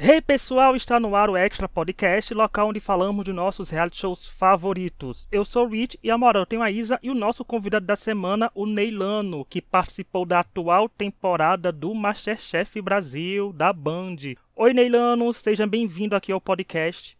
[0.00, 4.28] Hey pessoal, está no ar o Extra Podcast, local onde falamos de nossos reality shows
[4.28, 5.26] favoritos.
[5.30, 7.84] Eu sou o Rich e a moral, eu tenho a Isa e o nosso convidado
[7.84, 14.18] da semana, o Neilano, que participou da atual temporada do Masterchef Brasil, da Band.
[14.54, 17.18] Oi Neilano, seja bem-vindo aqui ao podcast.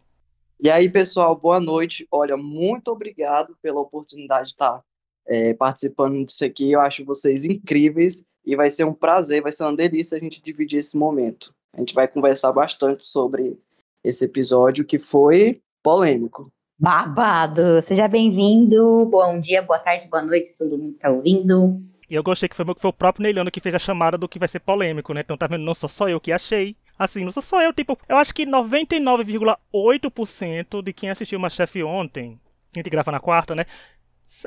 [0.57, 2.07] E aí pessoal, boa noite.
[2.09, 4.81] Olha, muito obrigado pela oportunidade de estar
[5.27, 6.71] é, participando disso aqui.
[6.71, 10.41] Eu acho vocês incríveis e vai ser um prazer, vai ser uma delícia a gente
[10.41, 11.53] dividir esse momento.
[11.73, 13.59] A gente vai conversar bastante sobre
[14.03, 16.51] esse episódio que foi polêmico.
[16.77, 17.81] Babado!
[17.81, 19.05] Seja bem-vindo.
[19.05, 21.81] Bom dia, boa tarde, boa noite, todo mundo que tá ouvindo.
[22.09, 24.39] E eu gostei que foi, foi o próprio Neilano que fez a chamada do que
[24.39, 25.21] vai ser polêmico, né?
[25.21, 25.63] Então tá vendo?
[25.63, 26.75] Não sou só eu que achei.
[26.97, 31.83] Assim, não sou só eu, tipo, eu acho que 99,8% de quem assistiu uma chefe
[31.83, 32.39] ontem,
[32.75, 33.65] a gente grava na quarta, né?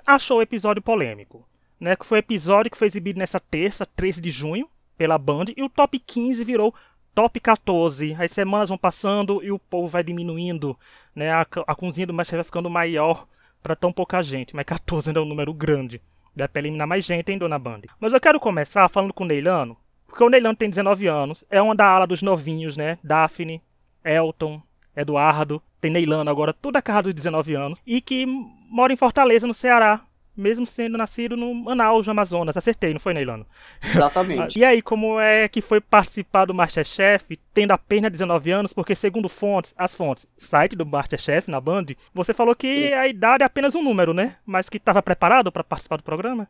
[0.06, 1.46] Achou o episódio polêmico.
[1.80, 5.46] Né, que foi o episódio que foi exibido nessa terça, 13 de junho, pela Band,
[5.56, 6.72] e o top 15 virou
[7.14, 8.16] top 14.
[8.18, 10.78] As semanas vão passando e o povo vai diminuindo,
[11.14, 11.30] né?
[11.32, 13.26] A, a cozinha do Master vai ficando maior
[13.62, 16.00] para tão pouca gente, mas 14 ainda é um número grande.
[16.34, 17.82] Dá pra eliminar mais gente, hein, Dona Band?
[18.00, 21.60] Mas eu quero começar falando com o Neilano, porque o Neilano tem 19 anos, é
[21.60, 22.98] uma da ala dos novinhos, né?
[23.04, 23.62] Daphne,
[24.04, 24.60] Elton,
[24.96, 29.46] Eduardo, tem Neilano agora, toda a casa dos 19 anos, e que mora em Fortaleza,
[29.46, 30.00] no Ceará,
[30.36, 32.56] mesmo sendo nascido no Manaus, no Amazonas.
[32.56, 33.46] Acertei, não foi, Neilano?
[33.82, 34.58] Exatamente.
[34.60, 38.72] e aí, como é que foi participar do Masterchef, tendo apenas 19 anos?
[38.72, 42.94] Porque, segundo fontes, as fontes, site do Masterchef, na Band, você falou que Sim.
[42.94, 44.36] a idade é apenas um número, né?
[44.44, 46.48] Mas que estava preparado para participar do programa?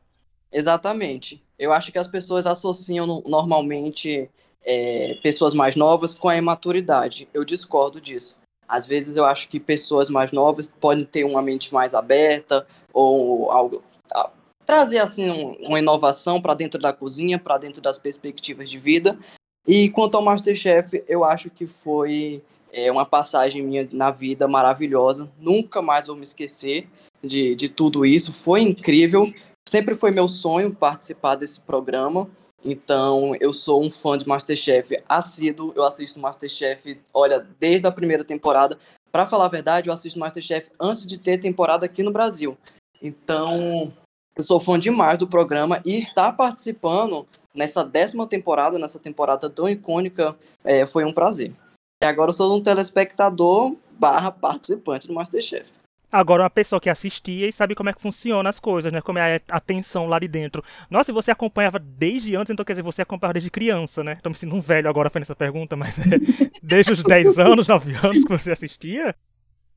[0.52, 1.42] Exatamente.
[1.58, 4.28] Eu acho que as pessoas associam normalmente
[4.64, 7.28] é, pessoas mais novas com a imaturidade.
[7.32, 8.36] Eu discordo disso.
[8.68, 13.50] Às vezes eu acho que pessoas mais novas podem ter uma mente mais aberta ou
[13.50, 13.82] algo
[14.64, 19.18] trazer assim uma inovação para dentro da cozinha, para dentro das perspectivas de vida.
[19.66, 25.30] E quanto ao MasterChef, eu acho que foi é, uma passagem minha na vida maravilhosa.
[25.38, 26.88] Nunca mais vou me esquecer
[27.22, 28.32] de, de tudo isso.
[28.32, 29.32] Foi incrível.
[29.68, 32.28] Sempre foi meu sonho participar desse programa.
[32.64, 38.22] Então, eu sou um fã de Masterchef assíduo, eu assisto Masterchef, olha, desde a primeira
[38.22, 38.78] temporada.
[39.10, 42.56] Para falar a verdade, eu assisto Masterchef antes de ter temporada aqui no Brasil.
[43.02, 43.92] Então,
[44.36, 49.68] eu sou fã demais do programa e estar participando nessa décima temporada, nessa temporada tão
[49.68, 51.52] icônica, é, foi um prazer.
[52.02, 55.66] E agora eu sou um telespectador barra participante do Masterchef.
[56.10, 59.00] Agora, uma pessoa que assistia e sabe como é que funciona as coisas, né?
[59.00, 60.62] Como é a tensão lá de dentro.
[60.90, 64.18] Nossa, e você acompanhava desde antes, então quer dizer, você acompanhava desde criança, né?
[64.22, 66.02] Tô me sentindo um velho agora fazendo essa pergunta, mas é
[66.62, 69.16] desde os 10 anos, 9 anos que você assistia?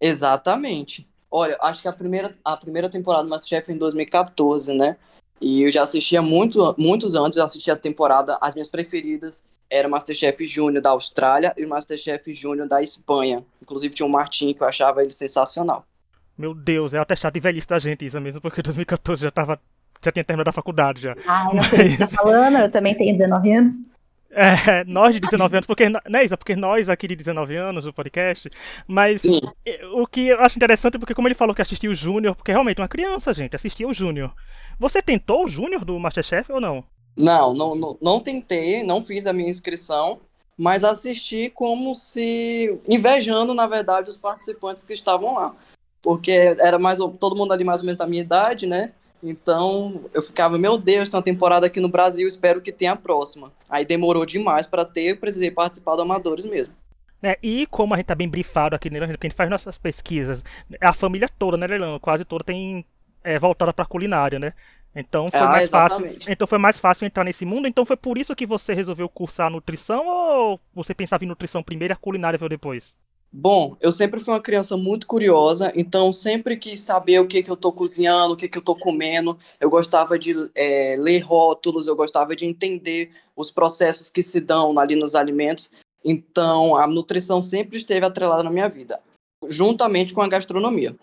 [0.01, 1.07] Exatamente.
[1.37, 4.95] Olha, acho que a primeira, a primeira temporada do Masterchef foi em 2014, né?
[5.41, 9.85] E eu já assistia muito, muitos anos, eu assistia a temporada, as minhas preferidas era
[9.85, 13.43] o Masterchef Júnior da Austrália e o Masterchef Júnior da Espanha.
[13.61, 15.85] Inclusive tinha o Martin, que eu achava ele sensacional.
[16.37, 19.59] Meu Deus, é o atestado de velhice da gente, Isa, mesmo, porque 2014 já tava.
[20.01, 21.17] Já tinha terminado a faculdade já.
[21.27, 23.75] Ah, eu sei o que você tá falando, eu também tenho 19 anos.
[24.31, 27.93] É, nós de 19 anos, porque, né, Isa, porque nós aqui de 19 anos, o
[27.93, 28.49] podcast,
[28.87, 29.39] mas Sim.
[29.93, 32.51] o que eu acho interessante, é porque como ele falou que assistiu o Júnior, porque
[32.51, 34.33] realmente uma criança, gente, assistia o Júnior.
[34.79, 36.83] Você tentou o Júnior do Masterchef ou não?
[37.15, 40.19] Não, não, não, não tentei, não fiz a minha inscrição,
[40.57, 45.55] mas assisti como se invejando, na verdade, os participantes que estavam lá
[46.05, 48.91] porque era mais todo mundo ali mais ou menos da minha idade, né?
[49.29, 52.95] Então eu ficava, meu Deus, tem uma temporada aqui no Brasil, espero que tenha a
[52.95, 53.51] próxima.
[53.69, 56.73] Aí demorou demais para ter, eu precisei participar do Amadores mesmo.
[57.23, 59.77] É, e como a gente tá bem brifado aqui, né, que a gente faz nossas
[59.77, 60.43] pesquisas,
[60.79, 61.97] a família toda, né, Leilão?
[61.99, 62.85] Quase toda tem
[63.23, 64.53] é, voltada pra culinária, né?
[64.95, 66.17] Então foi ah, mais exatamente.
[66.17, 66.31] fácil.
[66.31, 67.67] Então foi mais fácil entrar nesse mundo.
[67.67, 71.91] Então foi por isso que você resolveu cursar nutrição ou você pensava em nutrição primeiro
[71.91, 72.95] e a culinária veio depois?
[73.37, 77.49] Bom, eu sempre fui uma criança muito curiosa, então sempre quis saber o que, que
[77.49, 79.37] eu estou cozinhando, o que, que eu estou comendo.
[79.59, 84.79] Eu gostava de é, ler rótulos, eu gostava de entender os processos que se dão
[84.79, 85.69] ali nos alimentos.
[86.03, 89.01] Então, a nutrição sempre esteve atrelada na minha vida,
[89.49, 90.95] juntamente com a gastronomia.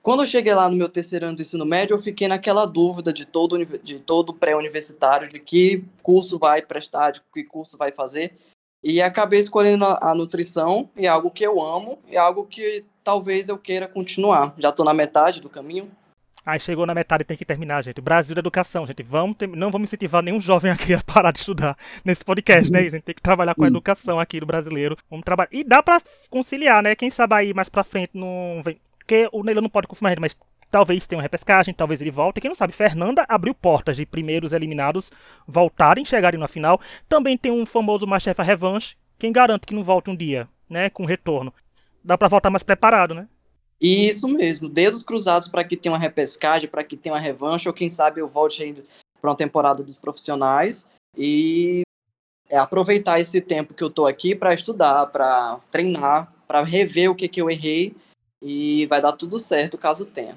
[0.00, 3.12] Quando eu cheguei lá no meu terceiro ano do ensino médio, eu fiquei naquela dúvida
[3.12, 8.34] de todo, de todo pré-universitário, de que curso vai prestar, de que curso vai fazer.
[8.88, 12.46] E acabei escolhendo a, a nutrição, e é algo que eu amo, e é algo
[12.46, 14.54] que talvez eu queira continuar.
[14.56, 15.90] Já estou na metade do caminho.
[16.46, 18.00] Aí chegou na metade e tem que terminar, gente.
[18.00, 19.02] Brasil da educação, gente.
[19.02, 19.48] Vamos ter...
[19.48, 22.78] Não vamos incentivar nenhum jovem aqui a parar de estudar nesse podcast, né?
[22.78, 24.96] A gente tem que trabalhar com a educação aqui do brasileiro.
[25.10, 25.50] Vamos trabalhar.
[25.50, 26.00] E dá pra
[26.30, 26.94] conciliar, né?
[26.94, 28.78] Quem sabe aí mais pra frente não vem.
[28.98, 30.36] Porque o Neila não pode confirmar, mas
[30.76, 32.38] Talvez tenha uma repescagem, talvez ele volte.
[32.38, 35.10] Quem não sabe, Fernanda abriu portas de primeiros eliminados
[35.48, 36.78] voltarem, chegarem na final.
[37.08, 41.06] Também tem um famoso Masterchef Revanche, quem garante que não volte um dia, né, com
[41.06, 41.50] retorno?
[42.04, 43.26] Dá para voltar mais preparado, né?
[43.80, 47.72] Isso mesmo, dedos cruzados para que tenha uma repescagem, para que tenha uma revanche, ou
[47.72, 48.84] quem sabe eu volte ainda
[49.18, 50.86] para uma temporada dos profissionais
[51.16, 51.84] e
[52.50, 57.14] é, aproveitar esse tempo que eu tô aqui para estudar, para treinar, para rever o
[57.14, 57.96] que, que eu errei
[58.42, 60.36] e vai dar tudo certo caso tenha.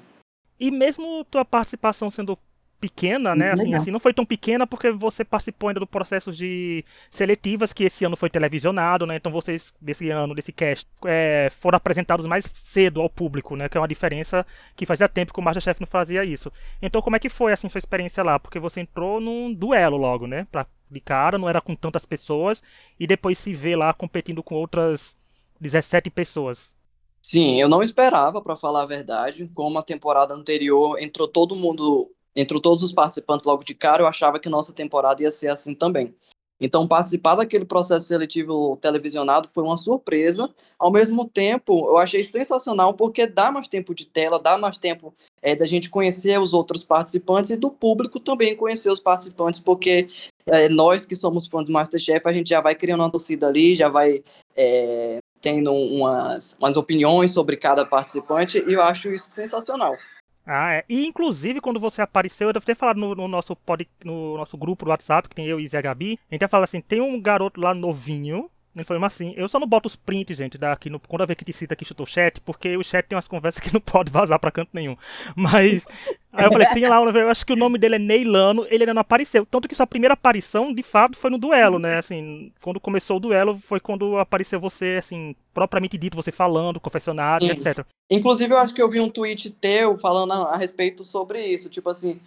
[0.60, 2.38] E mesmo tua participação sendo
[2.80, 3.52] pequena, né?
[3.52, 7.84] Assim, assim, não foi tão pequena porque você participou ainda do processo de seletivas que
[7.84, 9.16] esse ano foi televisionado, né?
[9.16, 13.68] Então vocês desse ano, desse cast, é, foram apresentados mais cedo ao público, né?
[13.68, 16.50] Que é uma diferença que fazia tempo que o MasterChef não fazia isso.
[16.80, 18.38] Então como é que foi assim sua experiência lá?
[18.38, 20.46] Porque você entrou num duelo logo, né?
[20.50, 22.62] Pra, de cara, não era com tantas pessoas
[22.98, 25.18] e depois se vê lá competindo com outras
[25.60, 26.74] 17 pessoas.
[27.22, 29.48] Sim, eu não esperava, para falar a verdade.
[29.54, 34.06] Como a temporada anterior entrou todo mundo entrou todos os participantes logo de cara, eu
[34.06, 36.14] achava que nossa temporada ia ser assim também.
[36.60, 40.48] Então, participar daquele processo seletivo televisionado foi uma surpresa.
[40.78, 45.14] Ao mesmo tempo, eu achei sensacional porque dá mais tempo de tela, dá mais tempo
[45.40, 50.08] é, da gente conhecer os outros participantes e do público também conhecer os participantes, porque
[50.46, 53.74] é, nós que somos fãs do Masterchef, a gente já vai criando uma torcida ali,
[53.74, 54.22] já vai
[54.54, 59.96] é, tendo umas, umas opiniões sobre cada participante e eu acho isso sensacional.
[60.46, 60.84] Ah, é.
[60.88, 64.56] E inclusive, quando você apareceu, eu devo ter falado no, no nosso, pod, no nosso
[64.56, 67.00] grupo do WhatsApp, que tem eu, e a Gabi, a gente ia falar assim, tem
[67.00, 70.88] um garoto lá novinho, ele falou assim, eu só não boto os prints, gente, daqui
[70.88, 73.26] no, quando eu ver que te cita aqui chutou chat, porque o chat tem umas
[73.26, 74.96] conversas que não pode vazar pra canto nenhum.
[75.34, 75.84] Mas.
[76.32, 78.94] Aí eu falei, tem lá, eu acho que o nome dele é Neilano, ele ainda
[78.94, 79.44] não apareceu.
[79.44, 81.98] Tanto que sua primeira aparição, de fato, foi no duelo, né?
[81.98, 87.48] Assim, quando começou o duelo, foi quando apareceu você, assim, propriamente dito, você falando, confessionário,
[87.48, 87.52] Sim.
[87.52, 87.84] etc.
[88.08, 91.68] Inclusive, eu acho que eu vi um tweet teu falando a, a respeito sobre isso.
[91.68, 92.20] Tipo assim,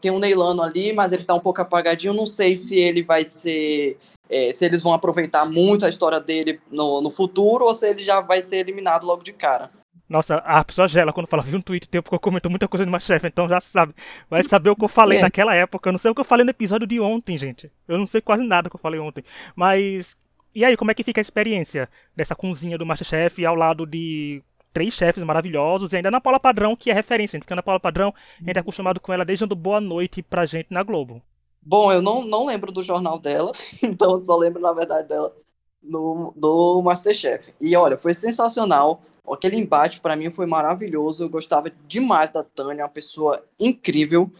[0.00, 3.24] tem um Neilano ali, mas ele tá um pouco apagadinho, não sei se ele vai
[3.24, 3.98] ser
[4.30, 8.02] é, se eles vão aproveitar muito a história dele no, no futuro ou se ele
[8.02, 9.70] já vai ser eliminado logo de cara.
[10.08, 12.84] Nossa, a pessoa gela quando fala, viu um tweet teu porque eu comento muita coisa
[12.84, 13.94] de Masterchef, então já sabe.
[14.28, 15.20] Vai saber o que eu falei é.
[15.20, 15.88] naquela época.
[15.88, 17.70] Eu não sei o que eu falei no episódio de ontem, gente.
[17.86, 19.22] Eu não sei quase nada que eu falei ontem.
[19.54, 20.16] Mas.
[20.52, 24.42] E aí, como é que fica a experiência dessa cozinha do Masterchef ao lado de
[24.72, 28.12] três chefes maravilhosos e ainda na Paula Padrão, que é referência, porque na Paula Padrão
[28.40, 31.22] a gente é acostumado com ela desde dando boa noite pra gente na Globo.
[31.62, 33.52] Bom, eu não, não lembro do jornal dela,
[33.82, 35.34] então eu só lembro, na verdade, dela
[35.82, 37.52] no, do Masterchef.
[37.60, 39.02] E olha, foi sensacional.
[39.30, 41.24] Aquele embate para mim foi maravilhoso.
[41.24, 44.30] Eu gostava demais da Tânia, uma pessoa incrível.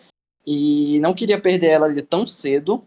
[0.47, 2.83] E não queria perder ela ali tão cedo.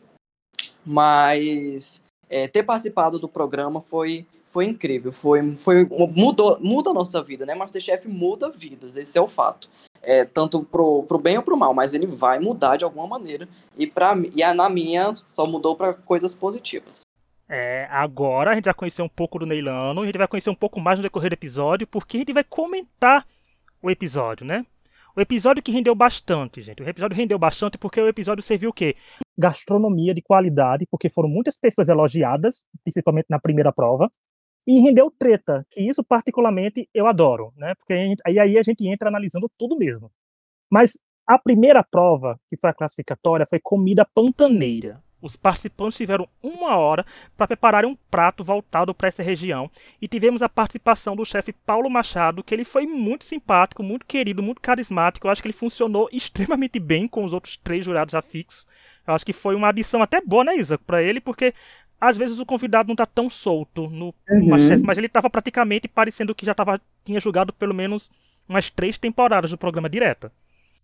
[0.86, 5.14] Mas é, ter participado do programa foi, foi incrível.
[5.14, 7.56] Foi, foi, mudou, muda a nossa vida, né?
[7.56, 9.70] Masterchef muda vidas, esse é o fato
[10.04, 13.48] é, tanto pro, pro bem ou pro mal, mas ele vai mudar de alguma maneira.
[13.78, 17.02] E, pra, e na minha, só mudou para coisas positivas.
[17.50, 20.56] É, agora a gente já conheceu um pouco do Neilano, a gente vai conhecer um
[20.56, 23.26] pouco mais no decorrer do episódio, porque a gente vai comentar
[23.82, 24.66] o episódio, né?
[25.16, 26.82] O episódio que rendeu bastante, gente.
[26.82, 28.96] O episódio rendeu bastante porque o episódio serviu o quê?
[29.38, 34.10] Gastronomia de qualidade, porque foram muitas pessoas elogiadas, principalmente na primeira prova
[34.66, 37.76] e rendeu treta, que isso particularmente eu adoro, né?
[37.76, 40.12] Porque aí, aí a gente entra analisando tudo mesmo.
[40.72, 40.94] Mas
[41.28, 45.02] a primeira prova, que foi a classificatória, foi comida pantaneira.
[45.22, 47.06] Os participantes tiveram uma hora
[47.38, 49.72] para preparar um prato voltado para essa região
[50.02, 54.44] e tivemos a participação do chefe Paulo Machado, que ele foi muito simpático, muito querido,
[54.44, 55.26] muito carismático.
[55.26, 58.68] Eu acho que ele funcionou extremamente bem com os outros três jurados já fixos.
[59.08, 61.54] Eu acho que foi uma adição até boa, né, Isa, para ele, porque
[62.04, 64.84] às vezes o convidado não tá tão solto no uhum.
[64.84, 68.12] mas ele tava praticamente parecendo que já tava, tinha jogado pelo menos
[68.48, 70.30] umas três temporadas do programa direta.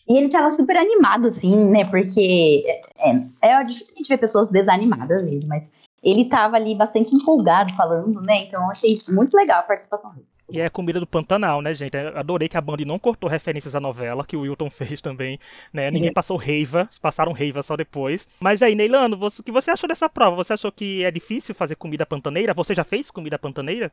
[0.07, 1.83] E ele tava super animado, assim, né?
[1.85, 5.69] Porque é, é, é difícil a gente ver pessoas desanimadas mesmo, mas
[6.01, 8.43] ele tava ali bastante empolgado falando, né?
[8.43, 10.25] Então eu achei muito legal a participação dele.
[10.51, 11.96] E é comida do Pantanal, né, gente?
[11.96, 15.39] Eu adorei que a Band não cortou referências à novela, que o Wilton fez também,
[15.72, 15.91] né?
[15.91, 18.27] Ninguém passou reiva, passaram reiva só depois.
[18.39, 20.36] Mas aí, Neilano, você, o que você achou dessa prova?
[20.38, 22.53] Você achou que é difícil fazer comida pantaneira?
[22.53, 23.91] Você já fez comida pantaneira?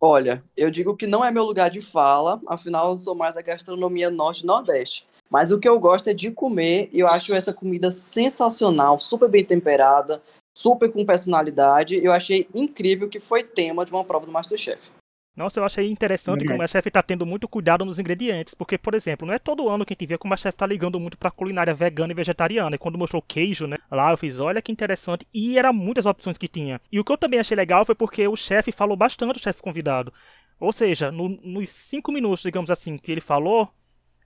[0.00, 3.42] Olha, eu digo que não é meu lugar de fala, afinal eu sou mais a
[3.42, 5.04] gastronomia norte-nordeste.
[5.28, 9.28] Mas o que eu gosto é de comer e eu acho essa comida sensacional, super
[9.28, 10.22] bem temperada,
[10.56, 12.02] super com personalidade.
[12.02, 14.90] Eu achei incrível que foi tema de uma prova do Masterchef.
[15.38, 18.92] Nossa, eu achei interessante como a chefe está tendo muito cuidado nos ingredientes, porque, por
[18.92, 21.16] exemplo, não é todo ano que a gente vê como a chefe está ligando muito
[21.16, 22.74] para culinária vegana e vegetariana.
[22.74, 23.76] E quando mostrou queijo, né?
[23.88, 25.24] Lá eu fiz, olha que interessante.
[25.32, 26.80] E eram muitas opções que tinha.
[26.90, 29.62] E o que eu também achei legal foi porque o chefe falou bastante, o chefe
[29.62, 30.12] convidado.
[30.58, 33.68] Ou seja, no, nos cinco minutos, digamos assim, que ele falou,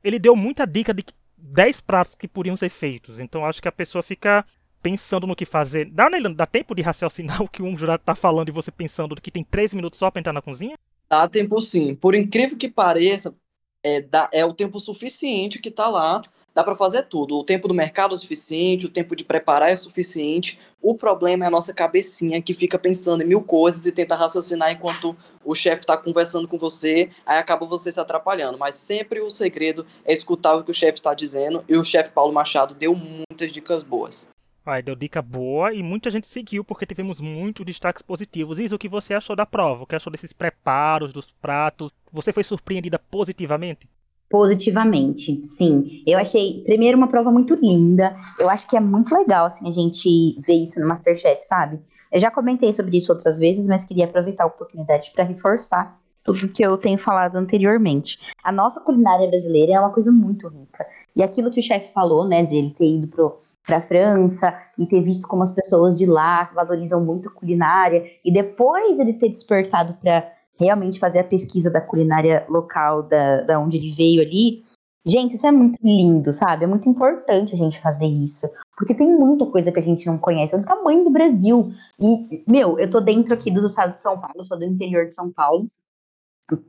[0.02, 1.04] ele deu muita dica de
[1.36, 3.20] 10 pratos que poderiam ser feitos.
[3.20, 4.46] Então acho que a pessoa fica
[4.82, 5.90] pensando no que fazer.
[5.90, 9.14] Dá, Neilano, dá tempo de raciocinar o que um jurado tá falando e você pensando
[9.20, 10.74] que tem três minutos só pra entrar na cozinha?
[11.12, 11.94] Dá tempo sim.
[11.94, 13.34] Por incrível que pareça,
[13.82, 16.22] é, dá, é o tempo suficiente que tá lá.
[16.54, 17.36] Dá para fazer tudo.
[17.36, 20.58] O tempo do mercado é suficiente, o tempo de preparar é suficiente.
[20.80, 24.72] O problema é a nossa cabecinha que fica pensando em mil coisas e tenta raciocinar
[24.72, 25.14] enquanto
[25.44, 28.56] o chefe está conversando com você, aí acaba você se atrapalhando.
[28.58, 32.10] Mas sempre o segredo é escutar o que o chefe está dizendo e o chefe
[32.10, 34.30] Paulo Machado deu muitas dicas boas.
[34.64, 38.60] Aí deu dica boa e muita gente seguiu porque tivemos muitos destaques positivos.
[38.60, 39.82] Isso o que você achou da prova?
[39.82, 41.90] O que achou desses preparos, dos pratos?
[42.12, 43.88] Você foi surpreendida positivamente?
[44.30, 46.02] Positivamente, sim.
[46.06, 48.14] Eu achei, primeiro, uma prova muito linda.
[48.38, 51.80] Eu acho que é muito legal, assim, a gente ver isso no Masterchef, sabe?
[52.10, 56.48] Eu já comentei sobre isso outras vezes, mas queria aproveitar a oportunidade para reforçar tudo
[56.48, 58.18] que eu tenho falado anteriormente.
[58.44, 60.86] A nossa culinária brasileira é uma coisa muito rica.
[61.14, 64.56] E aquilo que o chefe falou, né, de ele ter ido pro para a França
[64.78, 69.12] e ter visto como as pessoas de lá valorizam muito a culinária e depois ele
[69.12, 70.28] ter despertado para
[70.58, 74.62] realmente fazer a pesquisa da culinária local da, da onde ele veio ali.
[75.04, 76.64] Gente, isso é muito lindo, sabe?
[76.64, 78.48] É muito importante a gente fazer isso.
[78.76, 80.54] Porque tem muita coisa que a gente não conhece.
[80.54, 81.72] É o tamanho do Brasil.
[82.00, 85.14] E, meu, eu tô dentro aqui do estado de São Paulo, sou do interior de
[85.14, 85.68] São Paulo,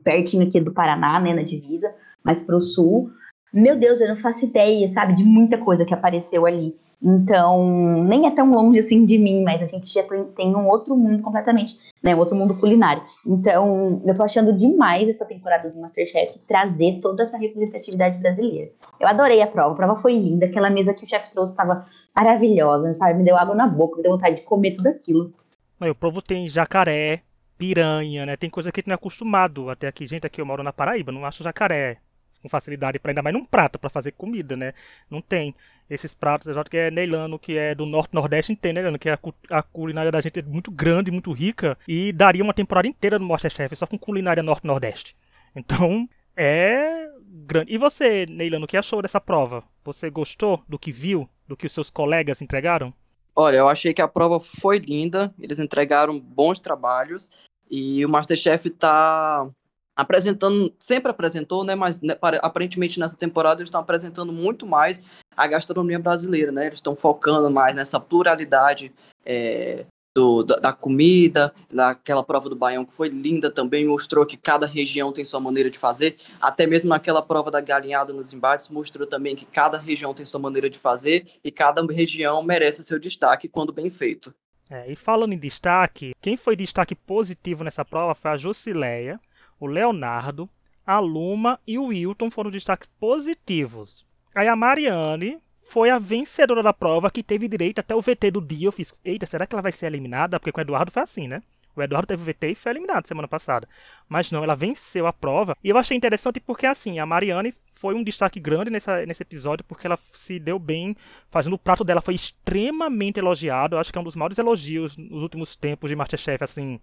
[0.02, 3.10] pertinho aqui do Paraná, né, na divisa, mas pro sul.
[3.54, 6.76] Meu Deus, eu não faço ideia, sabe, de muita coisa que apareceu ali.
[7.00, 10.02] Então, nem é tão longe assim de mim, mas a gente já
[10.34, 12.16] tem um outro mundo completamente, né?
[12.16, 13.04] Um outro mundo culinário.
[13.24, 18.72] Então, eu tô achando demais essa temporada do Masterchef trazer toda essa representatividade brasileira.
[18.98, 21.86] Eu adorei a prova, a prova foi linda, aquela mesa que o chefe trouxe estava
[22.16, 23.14] maravilhosa, sabe?
[23.14, 25.32] Me deu água na boca, me deu vontade de comer tudo aquilo.
[25.80, 27.20] o povo tem jacaré,
[27.56, 28.36] piranha, né?
[28.36, 29.70] Tem coisa que a gente não é acostumado.
[29.70, 31.98] Até aqui, gente, aqui eu moro na Paraíba, não acho jacaré
[32.44, 34.74] com facilidade para ainda mais num prato para fazer comida, né?
[35.10, 35.54] Não tem
[35.88, 39.18] esses pratos, exato que é Neilano, que é do norte nordeste, entende, Neilano, que a,
[39.50, 43.26] a, culinária da gente é muito grande, muito rica e daria uma temporada inteira no
[43.26, 45.16] Masterchef só com culinária norte nordeste.
[45.56, 47.08] Então, é
[47.46, 47.72] grande.
[47.72, 49.64] E você, Neilano, o que achou dessa prova?
[49.82, 52.92] Você gostou do que viu, do que os seus colegas entregaram?
[53.34, 57.30] Olha, eu achei que a prova foi linda, eles entregaram bons trabalhos
[57.70, 59.50] e o Masterchef tá
[59.96, 65.00] apresentando, sempre apresentou, né, mas né, aparentemente nessa temporada eles estão apresentando muito mais
[65.36, 68.92] a gastronomia brasileira, né, eles estão focando mais nessa pluralidade
[69.24, 74.36] é, do, da, da, comida, naquela prova do Baião que foi linda também, mostrou que
[74.36, 78.68] cada região tem sua maneira de fazer, até mesmo naquela prova da galinhada nos embates,
[78.68, 82.98] mostrou também que cada região tem sua maneira de fazer e cada região merece seu
[82.98, 84.32] destaque quando bem feito.
[84.70, 89.20] É, e falando em destaque, quem foi destaque positivo nessa prova foi a Jusileia,
[89.58, 90.48] o Leonardo,
[90.86, 94.04] a Luma e o Wilton foram destaques positivos.
[94.34, 98.40] Aí a Mariane foi a vencedora da prova que teve direito até o VT do
[98.40, 98.68] dia.
[98.68, 100.38] Eu fiz, eita, será que ela vai ser eliminada?
[100.38, 101.42] Porque com o Eduardo foi assim, né?
[101.76, 103.68] O Eduardo teve o VT e foi eliminado semana passada.
[104.08, 105.56] Mas não, ela venceu a prova.
[105.62, 109.64] E eu achei interessante porque, assim, a Mariane foi um destaque grande nessa, nesse episódio
[109.64, 110.96] porque ela se deu bem
[111.30, 112.00] fazendo o prato dela.
[112.00, 113.74] Foi extremamente elogiado.
[113.74, 116.80] Eu acho que é um dos maiores elogios nos últimos tempos de Masterchef, assim,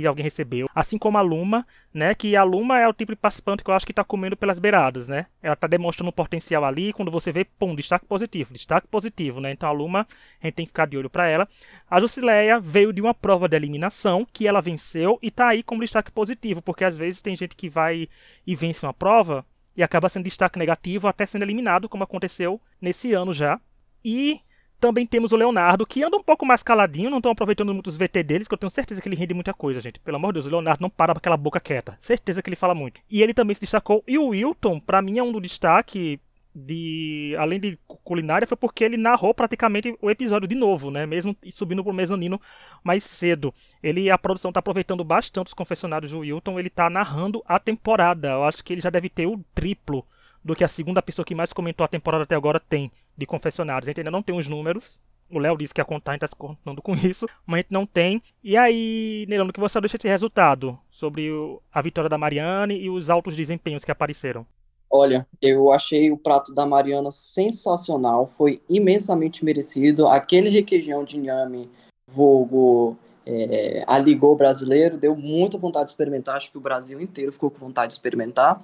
[0.00, 0.68] que alguém recebeu.
[0.74, 2.14] Assim como a Luma, né?
[2.14, 4.58] Que a Luma é o tipo de participante que eu acho que está comendo pelas
[4.58, 5.24] beiradas, né?
[5.42, 6.92] Ela está demonstrando um potencial ali.
[6.92, 9.52] Quando você vê, pum, destaque positivo, destaque positivo, né?
[9.52, 10.06] Então a Luma,
[10.42, 11.48] a gente tem que ficar de olho para ela.
[11.88, 15.80] A Jusileia veio de uma prova de eliminação que ela venceu e está aí como
[15.80, 18.06] destaque positivo, porque às vezes tem gente que vai
[18.46, 23.14] e vence uma prova e acaba sendo destaque negativo até sendo eliminado, como aconteceu nesse
[23.14, 23.58] ano já.
[24.04, 24.40] E
[24.78, 27.96] também temos o Leonardo, que anda um pouco mais caladinho, não estão aproveitando muito os
[27.96, 29.98] VT deles, que eu tenho certeza que ele rende muita coisa, gente.
[30.00, 31.96] Pelo amor de Deus, o Leonardo não para com aquela boca quieta.
[31.98, 33.00] Certeza que ele fala muito.
[33.10, 34.04] E ele também se destacou.
[34.06, 36.20] E o Wilton, para mim, é um do destaque
[36.58, 41.04] de além de culinária foi porque ele narrou praticamente o episódio de novo, né?
[41.04, 42.40] Mesmo subindo pro mezanino
[42.82, 43.52] mais cedo.
[43.82, 48.30] Ele a produção tá aproveitando bastante os confessionários do Wilton, ele tá narrando a temporada.
[48.30, 50.06] Eu acho que ele já deve ter o triplo
[50.42, 53.88] do que a segunda pessoa que mais comentou a temporada até agora tem de confessionários.
[53.88, 55.00] A gente ainda não tem os números.
[55.30, 57.72] O Léo disse que a contar, a gente está contando com isso, mas a gente
[57.72, 58.22] não tem.
[58.42, 61.28] E aí, Neilano, que você deixa esse resultado sobre
[61.72, 64.46] a vitória da Mariane e os altos desempenhos que apareceram?
[64.88, 70.06] Olha, eu achei o prato da Mariana sensacional, foi imensamente merecido.
[70.06, 71.68] Aquele requeijão de inhame,
[72.08, 72.96] vulgo,
[73.26, 76.36] é, aligou brasileiro, deu muita vontade de experimentar.
[76.36, 78.62] Acho que o Brasil inteiro ficou com vontade de experimentar.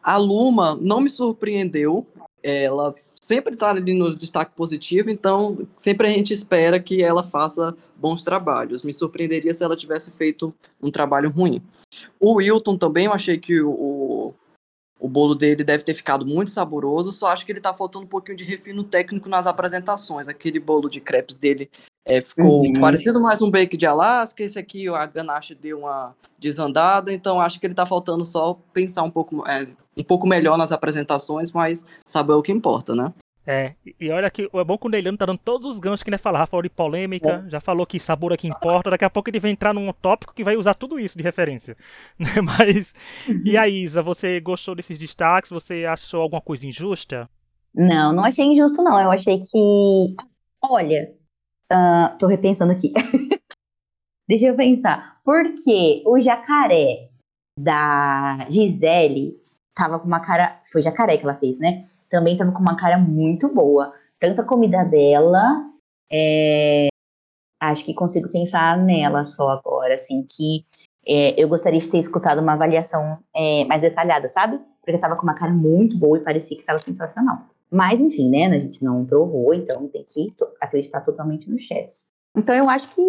[0.00, 2.06] A Luma não me surpreendeu,
[2.40, 7.74] ela sempre está ali no destaque positivo, então sempre a gente espera que ela faça
[7.96, 8.82] bons trabalhos.
[8.82, 11.62] Me surpreenderia se ela tivesse feito um trabalho ruim.
[12.20, 14.34] O Wilton também, eu achei que o,
[15.00, 18.08] O bolo dele deve ter ficado muito saboroso, só acho que ele tá faltando um
[18.08, 20.28] pouquinho de refino técnico nas apresentações.
[20.28, 21.70] Aquele bolo de crepes dele
[22.06, 22.80] é, ficou uhum.
[22.80, 27.58] parecido mais um bake de Alaska, esse aqui a ganache deu uma desandada, então acho
[27.58, 29.64] que ele tá faltando só pensar um pouco, é,
[29.96, 33.12] um pouco melhor nas apresentações, mas saber o que importa, né?
[33.46, 36.08] É, e olha que é bom que o Neilano tá dando todos os ganchos que
[36.08, 36.46] ele falar.
[36.46, 37.50] Falou de polêmica, é.
[37.50, 38.90] já falou que sabor é que importa.
[38.90, 41.76] Daqui a pouco ele vai entrar num tópico que vai usar tudo isso de referência.
[42.18, 42.40] Né?
[42.42, 42.94] Mas.
[43.28, 43.42] Uhum.
[43.44, 45.50] E a Isa, você gostou desses destaques?
[45.50, 47.28] Você achou alguma coisa injusta?
[47.74, 48.98] Não, não achei injusto, não.
[48.98, 50.16] Eu achei que.
[50.62, 51.12] Olha,
[51.72, 52.92] uh, tô repensando aqui.
[54.28, 55.20] Deixa eu pensar.
[55.24, 57.08] Porque o jacaré
[57.58, 59.40] da Gisele
[59.74, 60.60] tava com uma cara.
[60.72, 61.88] Foi jacaré que ela fez, né?
[62.14, 63.92] também estava com uma cara muito boa.
[64.20, 65.68] Tanto a comida dela,
[66.10, 66.86] é...
[67.60, 70.64] acho que consigo pensar nela só agora, assim, que
[71.06, 74.58] é, eu gostaria de ter escutado uma avaliação é, mais detalhada, sabe?
[74.80, 77.38] Porque estava com uma cara muito boa e parecia que estava sensacional.
[77.74, 78.46] Mas, enfim, né?
[78.46, 82.08] A gente não provou, então tem que acreditar totalmente nos chefs.
[82.36, 83.00] Então eu acho que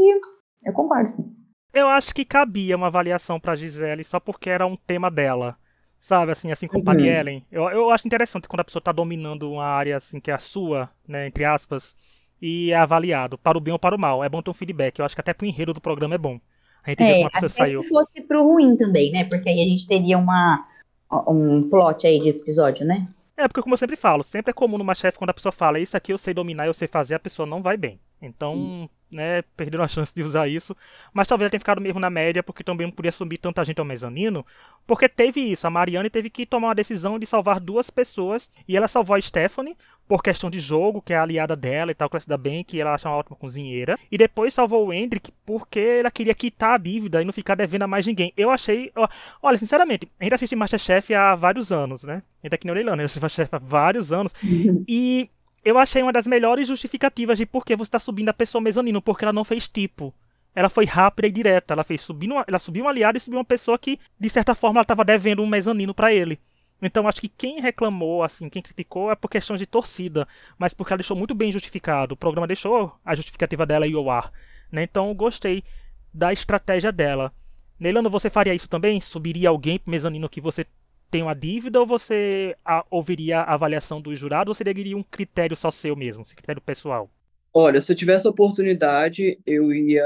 [0.63, 1.35] eu concordo, sim.
[1.71, 5.55] Eu acho que cabia uma avaliação para Gisele só porque era um tema dela.
[5.99, 6.99] Sabe, assim, assim como uhum.
[6.99, 7.45] Ellen.
[7.51, 10.39] Eu, eu acho interessante quando a pessoa está dominando uma área assim que é a
[10.39, 11.95] sua, né, entre aspas,
[12.41, 14.23] e é avaliado, para o bem ou para o mal.
[14.23, 14.97] É bom ter um feedback.
[14.97, 16.39] Eu acho que até pro enredo do programa é bom.
[16.83, 17.83] A gente é, vê como a pessoa saiu.
[17.83, 19.25] se fosse pro ruim também, né?
[19.25, 20.65] Porque aí a gente teria uma,
[21.27, 23.07] um plot aí de episódio, né?
[23.37, 25.79] É, porque como eu sempre falo, sempre é comum numa chefe quando a pessoa fala
[25.79, 27.99] isso aqui eu sei dominar, eu sei fazer, a pessoa não vai bem.
[28.21, 30.75] Então, hum né, perderam a chance de usar isso,
[31.13, 33.85] mas talvez tenha ficado mesmo na média, porque também não podia subir tanta gente ao
[33.85, 34.45] mezanino,
[34.85, 38.75] porque teve isso, a Mariane teve que tomar uma decisão de salvar duas pessoas, e
[38.75, 42.09] ela salvou a Stephanie, por questão de jogo, que é a aliada dela e tal,
[42.09, 44.93] que ela se dá bem, que ela acha uma ótima cozinheira, e depois salvou o
[44.93, 48.31] Hendrick porque ela queria quitar a dívida e não ficar devendo a mais ninguém.
[48.37, 48.91] Eu achei,
[49.41, 52.21] olha, sinceramente, a gente assiste Masterchef há vários anos, né?
[52.43, 54.33] A gente aqui no Leilano, a gente assiste Masterchef há vários anos,
[54.87, 55.29] e
[55.65, 59.01] eu achei uma das melhores justificativas de por que você está subindo a pessoa mezanino,
[59.01, 60.13] porque ela não fez tipo.
[60.53, 61.73] Ela foi rápida e direta.
[61.73, 64.53] Ela fez subir uma, ela subiu um aliado e subiu uma pessoa que, de certa
[64.53, 66.39] forma, ela estava devendo um mezanino para ele.
[66.79, 70.93] Então acho que quem reclamou, assim, quem criticou é por questão de torcida, mas porque
[70.93, 72.13] ela deixou muito bem justificado.
[72.13, 74.31] O programa deixou a justificativa dela ir ao ar.
[74.71, 74.83] Né?
[74.83, 75.63] Então gostei
[76.13, 77.33] da estratégia dela.
[77.79, 79.01] Neilano, você faria isso também?
[79.01, 80.65] Subiria alguém pro mezanino que você
[81.09, 82.55] tem uma dívida ou você
[82.89, 87.09] ouviria a avaliação do jurado ou seguiria um critério só seu mesmo, esse critério pessoal?
[87.53, 90.05] Olha, se eu tivesse a oportunidade, eu ia,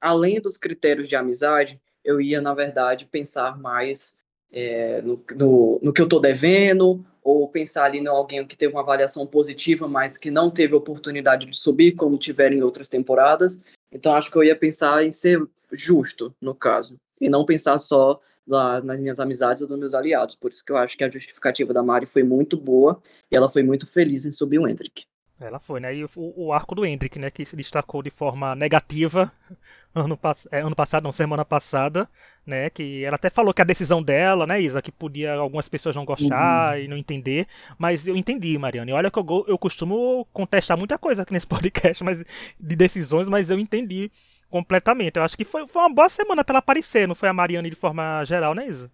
[0.00, 4.14] além dos critérios de amizade, eu ia, na verdade, pensar mais
[4.52, 8.74] é, no, no, no, que eu estou devendo, ou pensar ali em alguém que teve
[8.74, 13.58] uma avaliação positiva, mas que não teve oportunidade de subir, como tiveram em outras temporadas.
[13.90, 15.42] Então, acho que eu ia pensar em ser
[15.72, 20.34] justo, no caso, e não pensar só lá nas minhas amizades ou dos meus aliados.
[20.34, 23.48] Por isso que eu acho que a justificativa da Mari foi muito boa e ela
[23.48, 25.04] foi muito feliz em subir o Hendrick.
[25.40, 25.94] Ela foi, né?
[25.94, 27.28] E o, o arco do Hendrick, né?
[27.28, 29.32] Que se destacou de forma negativa
[29.94, 30.18] ano,
[30.50, 32.08] é, ano passado, não, semana passada,
[32.46, 32.70] né?
[32.70, 36.04] Que ela até falou que a decisão dela, né, Isa, que podia algumas pessoas não
[36.04, 36.84] gostar uhum.
[36.84, 38.90] e não entender, mas eu entendi, Mariana.
[38.90, 42.24] E olha que eu, eu costumo contestar muita coisa aqui nesse podcast mas,
[42.58, 44.10] de decisões, mas eu entendi
[44.54, 45.16] completamente.
[45.16, 47.68] Eu acho que foi, foi uma boa semana para ela aparecer, não foi a Mariane
[47.68, 48.88] de forma geral, né, Isa?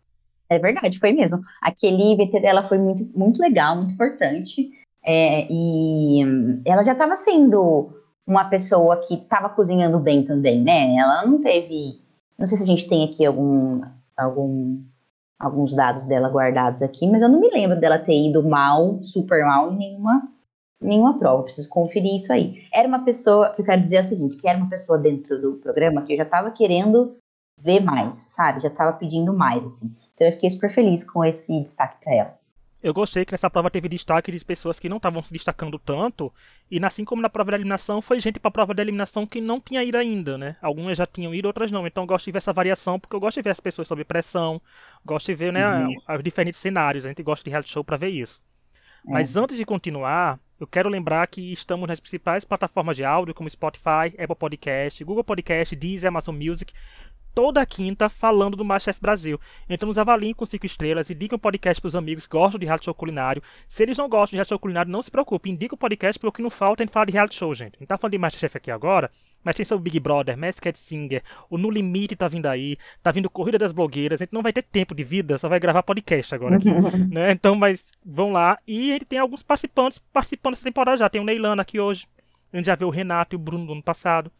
[0.48, 1.42] É verdade, foi mesmo.
[1.60, 4.70] Aquele VT dela foi muito, muito legal, muito importante.
[5.04, 6.22] É, e
[6.64, 7.90] ela já estava sendo
[8.26, 10.96] uma pessoa que estava cozinhando bem também, né?
[10.96, 12.00] Ela não teve.
[12.38, 13.82] Não sei se a gente tem aqui algum,
[14.16, 14.82] algum,
[15.38, 19.44] alguns dados dela guardados aqui, mas eu não me lembro dela ter ido mal, super
[19.44, 20.22] mal, em nenhuma
[20.80, 22.64] nenhuma prova, preciso conferir isso aí.
[22.72, 25.40] Era uma pessoa, que eu quero dizer é o seguinte, que era uma pessoa dentro
[25.40, 27.16] do programa que eu já estava querendo
[27.60, 28.62] ver mais, sabe?
[28.62, 29.94] Já estava pedindo mais, assim.
[30.14, 32.40] Então eu fiquei super feliz com esse destaque para ela.
[32.82, 36.32] Eu gostei que nessa prova teve destaque de pessoas que não estavam se destacando tanto,
[36.70, 39.38] e assim como na prova da eliminação, foi gente para a prova da eliminação que
[39.38, 40.56] não tinha ido ainda, né?
[40.62, 41.86] Algumas já tinham ido, outras não.
[41.86, 44.02] Então eu gosto de ver essa variação, porque eu gosto de ver as pessoas sob
[44.04, 44.62] pressão,
[45.04, 45.94] gosto de ver, né, uhum.
[46.16, 47.04] os diferentes cenários.
[47.04, 48.40] A gente gosta de reality show para ver isso.
[49.06, 49.12] É.
[49.12, 53.48] Mas antes de continuar, eu quero lembrar que estamos nas principais plataformas de áudio, como
[53.48, 56.72] Spotify, Apple Podcast, Google Podcast, Deezer, Amazon Music,
[57.34, 59.40] toda quinta falando do Masterchef Brasil.
[59.68, 62.66] Então nos avaliem com 5 estrelas, indiquem o podcast para os amigos que gostam de
[62.66, 63.42] reality show culinário.
[63.68, 66.28] Se eles não gostam de reality show culinário, não se preocupe, indica o podcast, porque
[66.28, 67.76] o que não falta é a gente falar de reality show, gente.
[67.76, 69.10] A gente tá falando de Masterchef aqui agora,
[69.44, 73.30] mas tem sobre Big Brother, Masked Singer, o No Limite tá vindo aí, tá vindo
[73.30, 76.34] Corrida das Blogueiras, a gente não vai ter tempo de vida, só vai gravar podcast
[76.34, 76.68] agora aqui,
[77.10, 77.32] né?
[77.32, 78.58] Então, mas vão lá.
[78.66, 81.08] E ele tem alguns participantes participando dessa temporada já.
[81.08, 82.06] Tem o Neilana aqui hoje,
[82.52, 84.30] a gente já viu o Renato e o Bruno do ano passado.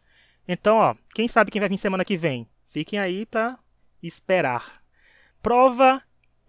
[0.47, 2.47] Então, ó, quem sabe quem vai vir semana que vem?
[2.69, 3.57] Fiquem aí pra
[4.01, 4.81] esperar.
[5.41, 6.01] Prova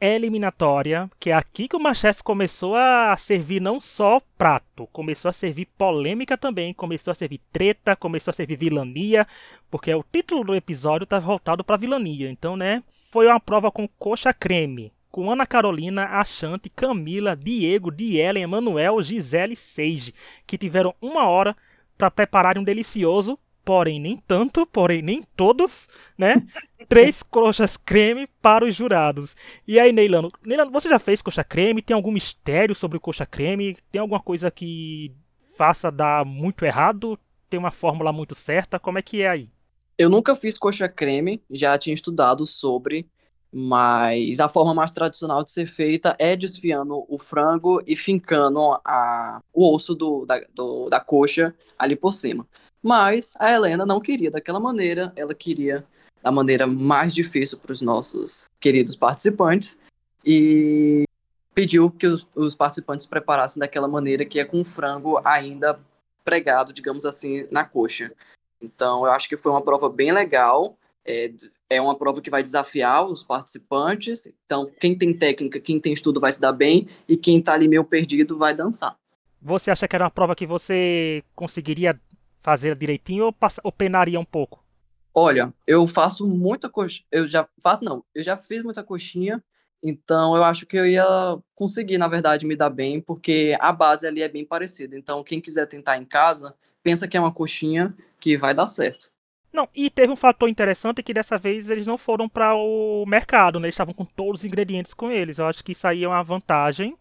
[0.05, 5.33] eliminatória, que é aqui que o Masterchef começou a servir não só prato, começou a
[5.33, 9.27] servir polêmica também, começou a servir treta, começou a servir vilania,
[9.71, 12.29] porque o título do episódio tá voltado para vilania.
[12.31, 18.43] Então, né, foi uma prova com coxa creme, com Ana Carolina, Achante, Camila, Diego, Dielen,
[18.43, 20.12] Emanuel, Gisele e Seige,
[20.47, 21.57] que tiveram uma hora
[21.97, 26.46] para prepararem um delicioso porém nem tanto, porém nem todos, né?
[26.88, 29.37] Três coxas creme para os jurados.
[29.66, 31.83] E aí, Neilano, Neilano, você já fez coxa creme?
[31.83, 33.77] Tem algum mistério sobre coxa creme?
[33.90, 35.12] Tem alguma coisa que
[35.57, 37.18] faça dar muito errado?
[37.48, 38.79] Tem uma fórmula muito certa?
[38.79, 39.48] Como é que é aí?
[39.96, 43.07] Eu nunca fiz coxa creme, já tinha estudado sobre,
[43.53, 49.40] mas a forma mais tradicional de ser feita é desfiando o frango e fincando a,
[49.53, 52.48] o osso do, da, do, da coxa ali por cima.
[52.83, 55.87] Mas a Helena não queria daquela maneira, ela queria
[56.23, 59.79] da maneira mais difícil para os nossos queridos participantes
[60.25, 61.05] e
[61.55, 65.79] pediu que os, os, participantes preparassem daquela maneira que é com o frango ainda
[66.25, 68.12] pregado, digamos assim, na coxa.
[68.61, 70.77] Então, eu acho que foi uma prova bem legal.
[71.05, 71.33] É,
[71.68, 74.33] é uma prova que vai desafiar os participantes.
[74.45, 77.66] Então, quem tem técnica, quem tem estudo vai se dar bem e quem está ali
[77.66, 78.97] meio perdido vai dançar.
[79.40, 82.01] Você acha que era uma prova que você conseguiria
[82.42, 84.62] fazer direitinho ou, passa, ou penaria um pouco?
[85.14, 87.05] Olha, eu faço muita coxinha.
[87.11, 89.42] Eu já faço, não, eu já fiz muita coxinha,
[89.83, 91.05] então eu acho que eu ia
[91.55, 94.96] conseguir, na verdade, me dar bem, porque a base ali é bem parecida.
[94.96, 99.12] Então, quem quiser tentar em casa, pensa que é uma coxinha que vai dar certo.
[99.52, 103.61] Não, e teve um fator interessante que dessa vez eles não foram para o mercado,
[103.61, 103.66] né?
[103.66, 105.38] Eles estavam com todos os ingredientes com eles.
[105.38, 106.96] Eu acho que isso aí é uma vantagem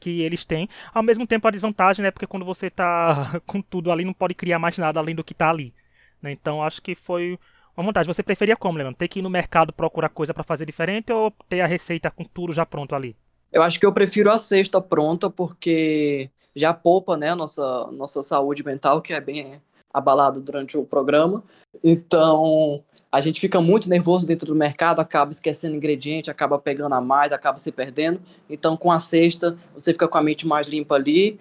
[0.00, 0.68] que eles têm.
[0.92, 2.10] Ao mesmo tempo, a desvantagem, né?
[2.10, 5.34] Porque quando você tá com tudo ali, não pode criar mais nada além do que
[5.34, 5.74] tá ali.
[6.22, 6.32] Né?
[6.32, 7.38] Então, acho que foi
[7.76, 8.12] uma vantagem.
[8.12, 8.96] Você preferia como, Leandro?
[8.96, 12.24] Ter que ir no mercado procurar coisa para fazer diferente ou ter a receita com
[12.24, 13.16] tudo já pronto ali?
[13.52, 18.22] Eu acho que eu prefiro a cesta pronta, porque já poupa, né, a nossa, nossa
[18.22, 19.60] saúde mental, que é bem
[19.94, 21.44] abalada durante o programa.
[21.82, 27.00] Então, a gente fica muito nervoso dentro do mercado, acaba esquecendo ingrediente, acaba pegando a
[27.00, 28.20] mais, acaba se perdendo.
[28.50, 31.38] Então, com a cesta, você fica com a mente mais limpa ali.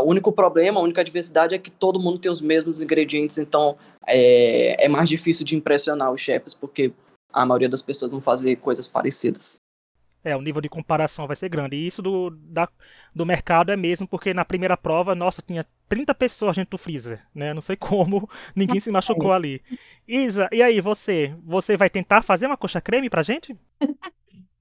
[0.00, 3.76] O único problema, a única adversidade é que todo mundo tem os mesmos ingredientes, então
[4.06, 6.92] é, é mais difícil de impressionar os chefes, porque
[7.32, 9.61] a maioria das pessoas vão fazer coisas parecidas.
[10.24, 11.76] É, o nível de comparação vai ser grande.
[11.76, 12.68] E isso do, da,
[13.14, 17.20] do mercado é mesmo, porque na primeira prova, nossa, tinha 30 pessoas dentro do freezer,
[17.34, 17.52] né?
[17.52, 19.60] Não sei como, ninguém se machucou ali.
[20.06, 21.34] Isa, e aí, você?
[21.44, 23.56] Você vai tentar fazer uma coxa creme pra gente?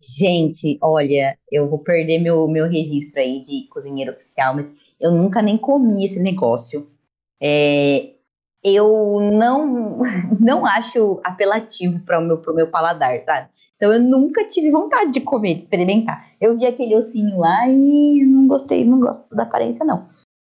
[0.02, 5.42] Gente, olha, eu vou perder meu, meu registro aí de cozinheiro oficial, mas eu nunca
[5.44, 6.90] nem comi esse negócio.
[7.40, 8.14] É,
[8.64, 10.00] eu não,
[10.40, 13.50] não acho apelativo para o meu, pro meu paladar, sabe?
[13.82, 16.28] Então eu nunca tive vontade de comer, de experimentar.
[16.40, 20.08] Eu vi aquele ossinho lá e não gostei, não gosto da aparência, não.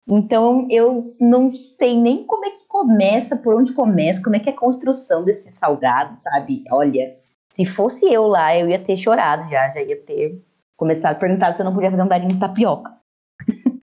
[0.06, 4.50] Então eu não sei nem como é que começa, por onde começa, como é que
[4.50, 6.64] é a construção desse salgado, sabe?
[6.70, 7.16] Olha,
[7.50, 10.44] se fosse eu lá, eu ia ter chorado já, já ia ter
[10.76, 12.94] começado a perguntar se eu não podia fazer um darinho de tapioca.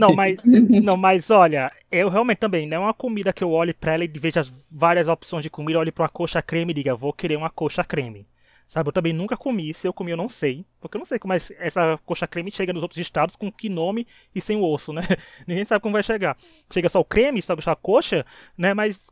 [0.00, 0.38] Não, mas,
[0.82, 4.04] não, mas olha, eu realmente também, não é uma comida que eu olhe para ela
[4.04, 4.40] e veja
[4.72, 7.84] várias opções de comida, olhe para uma coxa creme e diga, vou querer uma coxa
[7.84, 8.26] creme.
[8.66, 9.72] Sabe, eu também nunca comi.
[9.72, 10.66] Se eu comi, eu não sei.
[10.80, 13.68] Porque eu não sei como é essa coxa creme chega nos outros estados com que
[13.68, 15.02] nome e sem o osso, né?
[15.46, 16.36] Ninguém sabe como vai chegar.
[16.70, 18.26] Chega só o creme, sabe, só a coxa,
[18.58, 18.74] né?
[18.74, 19.06] Mas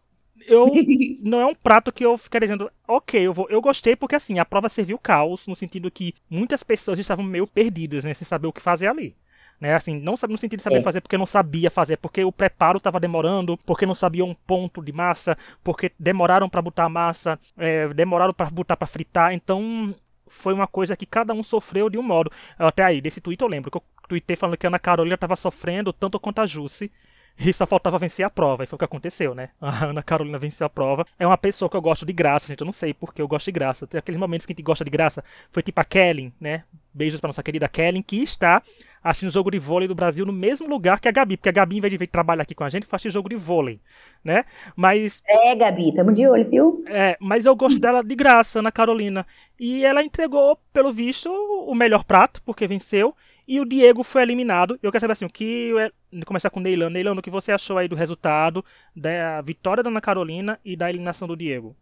[0.46, 0.66] eu
[1.22, 4.38] não é um prato que eu ficaria dizendo, ok, eu, vou, eu gostei porque assim,
[4.38, 8.12] a prova serviu caos, no sentido que muitas pessoas estavam meio perdidas, né?
[8.12, 9.16] Sem saber o que fazer ali.
[9.60, 10.82] Né, assim, não no sentido de saber é.
[10.82, 14.82] fazer porque não sabia fazer, porque o preparo estava demorando, porque não sabia um ponto
[14.82, 19.94] de massa, porque demoraram para botar a massa, é, demoraram para botar para fritar, então
[20.26, 22.30] foi uma coisa que cada um sofreu de um modo.
[22.58, 25.36] Até aí, desse tweet eu lembro que eu tuitei falando que a Ana Carolina estava
[25.36, 26.90] sofrendo tanto quanto a Jusce
[27.38, 28.64] e só faltava vencer a prova.
[28.64, 29.50] E foi o que aconteceu, né?
[29.60, 31.06] A Ana Carolina venceu a prova.
[31.18, 32.60] É uma pessoa que eu gosto de graça, gente.
[32.60, 33.86] Eu não sei porque eu gosto de graça.
[33.86, 35.22] Tem aqueles momentos que a gente gosta de graça.
[35.50, 36.64] Foi tipo a Kellen, né?
[36.92, 38.62] Beijos pra nossa querida Kellen, que está
[39.04, 41.36] assistindo o jogo de vôlei do Brasil no mesmo lugar que a Gabi.
[41.36, 43.36] Porque a Gabi, em vez de vir trabalhar aqui com a gente, faz jogo de
[43.36, 43.78] vôlei,
[44.24, 44.44] né?
[44.74, 45.22] Mas.
[45.28, 46.84] É, Gabi, tamo de olho, viu?
[46.88, 49.26] É, mas eu gosto dela de graça, Ana Carolina.
[49.60, 53.14] E ela entregou, pelo visto, o melhor prato, porque venceu.
[53.46, 54.78] E o Diego foi eliminado.
[54.82, 55.70] Eu quero saber assim, o que.
[56.24, 56.90] Começar com o Neilano.
[56.90, 58.64] Neilano, o que você achou aí do resultado
[58.96, 61.76] da vitória da Ana Carolina e da eliminação do Diego?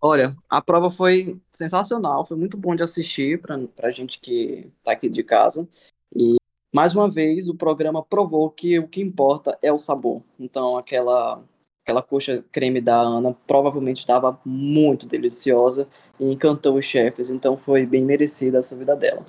[0.00, 4.92] Olha, a prova foi sensacional, foi muito bom de assistir para a gente que está
[4.92, 5.68] aqui de casa.
[6.14, 6.36] E
[6.76, 10.22] mais uma vez o programa provou que o que importa é o sabor.
[10.38, 11.42] Então aquela
[11.82, 15.88] aquela coxa creme da Ana provavelmente estava muito deliciosa
[16.20, 19.24] e encantou os chefes, então foi bem merecida a subida dela.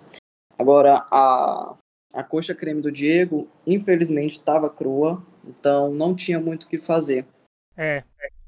[0.59, 1.75] Agora, a,
[2.13, 7.25] a coxa creme do Diego, infelizmente, estava crua, então não tinha muito o que fazer.
[7.77, 8.03] É.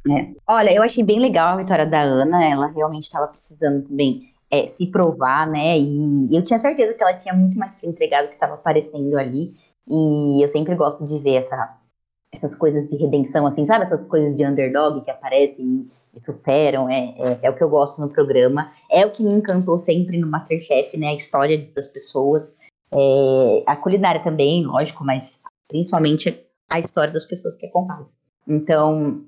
[0.10, 0.34] é.
[0.46, 4.68] Olha, eu achei bem legal a vitória da Ana, ela realmente estava precisando também é,
[4.68, 5.78] se provar, né?
[5.78, 9.18] E eu tinha certeza que ela tinha muito mais que entregar do que estava aparecendo
[9.18, 9.54] ali.
[9.88, 11.78] E eu sempre gosto de ver essa,
[12.32, 13.86] essas coisas de redenção, assim, sabe?
[13.86, 16.90] Essas coisas de underdog que aparecem e superam.
[16.90, 18.72] É, é, é, o que eu gosto no programa.
[18.90, 21.08] É o que me encantou sempre no Masterchef, né?
[21.08, 22.56] A história das pessoas.
[22.92, 28.06] É, a culinária também, lógico, mas principalmente a história das pessoas que é contada.
[28.48, 29.24] Então,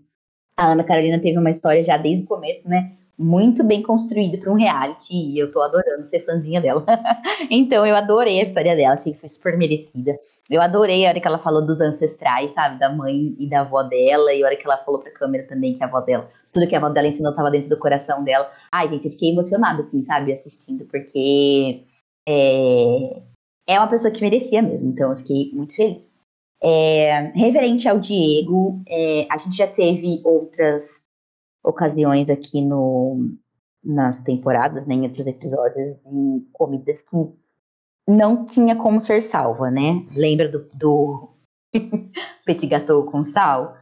[0.57, 2.97] a Ana Carolina teve uma história já desde o começo, né?
[3.17, 6.85] Muito bem construído para um reality e eu tô adorando ser fãzinha dela.
[7.49, 10.17] então eu adorei a história dela, achei que foi super merecida.
[10.49, 13.83] Eu adorei a hora que ela falou dos ancestrais, sabe, da mãe e da avó
[13.83, 16.67] dela, e a hora que ela falou pra câmera também que a avó dela, tudo
[16.67, 18.51] que a avó dela ensinou tava dentro do coração dela.
[18.71, 21.83] Ai, gente, eu fiquei emocionada, assim, sabe, assistindo, porque
[22.27, 23.21] é,
[23.67, 26.11] é uma pessoa que merecia mesmo, então eu fiquei muito feliz.
[26.63, 31.07] É, referente ao Diego, é, a gente já teve outras
[31.63, 33.29] ocasiões aqui no,
[33.83, 37.15] nas temporadas, né, em outros episódios, de comidas que
[38.07, 40.05] não tinha como ser salva, né?
[40.15, 41.29] Lembra do, do
[42.45, 43.75] petit gâteau com sal?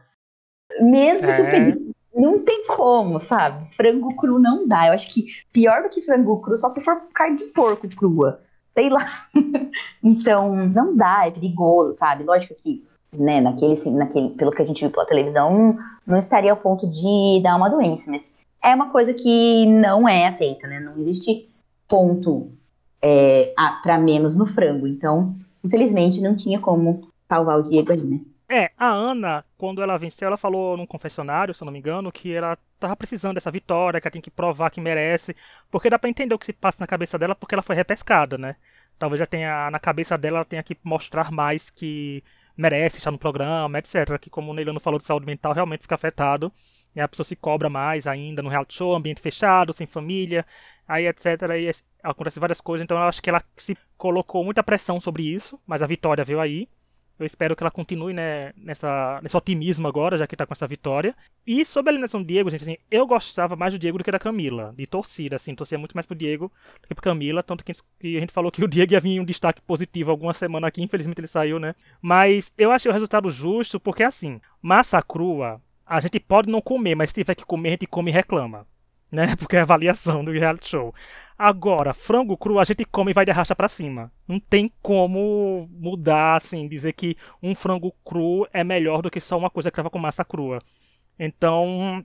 [0.80, 1.32] Mesmo é.
[1.32, 1.50] se o é.
[1.50, 3.74] petit não tem como, sabe?
[3.74, 4.88] Frango cru não dá.
[4.88, 8.40] Eu acho que pior do que frango cru, só se for carne de porco crua.
[8.74, 9.28] Sei lá.
[10.02, 12.24] então, não dá, é perigoso, sabe?
[12.24, 16.56] Lógico que né, naquele, naquele, pelo que a gente viu pela televisão, não estaria ao
[16.56, 18.22] ponto de dar uma doença, mas
[18.62, 20.80] é uma coisa que não é aceita, né?
[20.80, 21.48] Não existe
[21.88, 22.52] ponto
[23.02, 24.86] é, para menos no frango.
[24.86, 28.20] Então, infelizmente, não tinha como salvar o Diego ali, né?
[28.52, 32.10] É, a Ana, quando ela venceu, ela falou num confessionário, se eu não me engano,
[32.10, 35.36] que ela tava precisando dessa vitória, que ela tem que provar que merece,
[35.70, 38.36] porque dá para entender o que se passa na cabeça dela, porque ela foi repescada,
[38.36, 38.56] né?
[38.98, 42.24] Talvez já tenha, na cabeça dela, ela tenha que mostrar mais que
[42.56, 44.18] merece estar no programa, etc.
[44.18, 46.52] Que como o Neilano falou de saúde mental, realmente fica afetado.
[46.94, 50.44] E a pessoa se cobra mais ainda no reality show, ambiente fechado, sem família,
[50.86, 51.50] aí etc.
[51.50, 51.70] Aí
[52.02, 52.82] acontece várias coisas.
[52.84, 56.40] Então eu acho que ela se colocou muita pressão sobre isso, mas a vitória veio
[56.40, 56.68] aí.
[57.20, 60.66] Eu espero que ela continue né, nessa, nesse otimismo agora, já que tá com essa
[60.66, 61.14] vitória.
[61.46, 64.10] E sobre a eliminação do Diego, gente, assim, eu gostava mais do Diego do que
[64.10, 67.62] da Camila, de torcida, assim, torcia muito mais pro Diego do que pro Camila, tanto
[67.62, 70.66] que a gente falou que o Diego ia vir em um destaque positivo alguma semana
[70.66, 71.74] aqui, infelizmente ele saiu, né?
[72.00, 76.94] Mas eu achei o resultado justo, porque assim, massa crua, a gente pode não comer,
[76.94, 78.66] mas se tiver que comer, a gente come e reclama
[79.10, 79.34] né?
[79.36, 80.94] Porque é a avaliação do reality show.
[81.38, 84.12] Agora, frango cru a gente come e vai de racha para cima.
[84.28, 89.38] Não tem como mudar, assim, dizer que um frango cru é melhor do que só
[89.38, 90.58] uma coisa que estava com massa crua.
[91.18, 92.04] Então,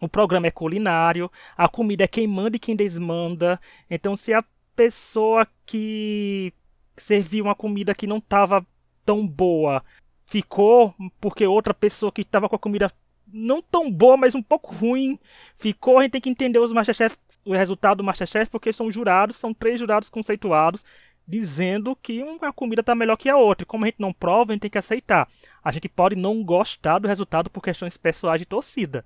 [0.00, 3.60] o programa é culinário, a comida é quem manda e quem desmanda.
[3.90, 4.44] Então, se a
[4.76, 6.52] pessoa que
[6.96, 8.66] serviu uma comida que não estava
[9.04, 9.82] tão boa
[10.26, 12.90] ficou porque outra pessoa que estava com a comida
[13.34, 15.18] não tão boa, mas um pouco ruim
[15.58, 15.98] ficou.
[15.98, 19.52] A gente tem que entender os Masterchef, o resultado do Masterchef, porque são jurados, são
[19.52, 20.84] três jurados conceituados,
[21.26, 23.64] dizendo que uma comida está melhor que a outra.
[23.64, 25.28] E como a gente não prova, a gente tem que aceitar.
[25.62, 29.04] A gente pode não gostar do resultado por questões pessoais de torcida,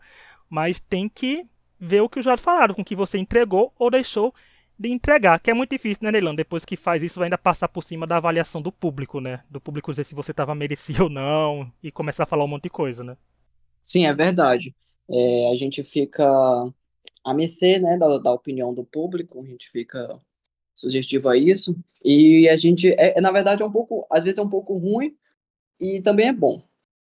[0.48, 1.46] mas tem que
[1.80, 4.34] ver o que os jurados falaram, com que você entregou ou deixou
[4.78, 6.34] de entregar, que é muito difícil, né, Neilão?
[6.34, 9.42] Depois que faz isso, ainda passar por cima da avaliação do público, né?
[9.50, 12.64] Do público dizer se você estava merecido ou não e começar a falar um monte
[12.64, 13.16] de coisa, né?
[13.82, 14.74] Sim, é verdade.
[15.10, 16.24] É, a gente fica
[17.24, 20.20] à mercê, né, da, da opinião do público, a gente fica
[20.74, 21.76] sugestivo a isso.
[22.04, 24.74] E a gente, é, é, na verdade, é um pouco, às vezes é um pouco
[24.74, 25.16] ruim
[25.80, 26.62] e também é bom.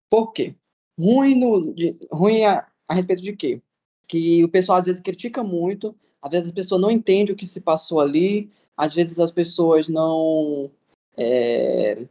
[0.08, 0.54] Por quê?
[0.98, 3.60] Ruim, no, de, ruim a, a respeito de quê?
[4.06, 7.46] Que o pessoal às vezes critica muito, às vezes a pessoa não entende o que
[7.46, 10.70] se passou ali, às vezes as pessoas não
[11.16, 12.06] é,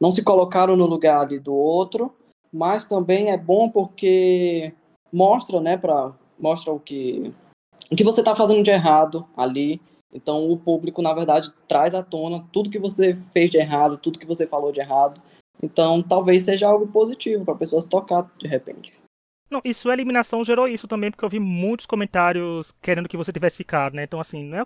[0.00, 2.14] não se colocaram no lugar ali do outro,
[2.54, 4.72] mas também é bom porque
[5.12, 7.34] mostra, né, para mostra o que
[7.90, 9.80] o que você está fazendo de errado ali.
[10.12, 14.20] Então o público, na verdade, traz à tona tudo que você fez de errado, tudo
[14.20, 15.20] que você falou de errado.
[15.60, 18.94] Então talvez seja algo positivo para pessoas tocar de repente.
[19.50, 23.32] Não, e sua eliminação gerou isso também, porque eu vi muitos comentários querendo que você
[23.32, 24.04] tivesse ficado, né?
[24.04, 24.64] Então, assim, não é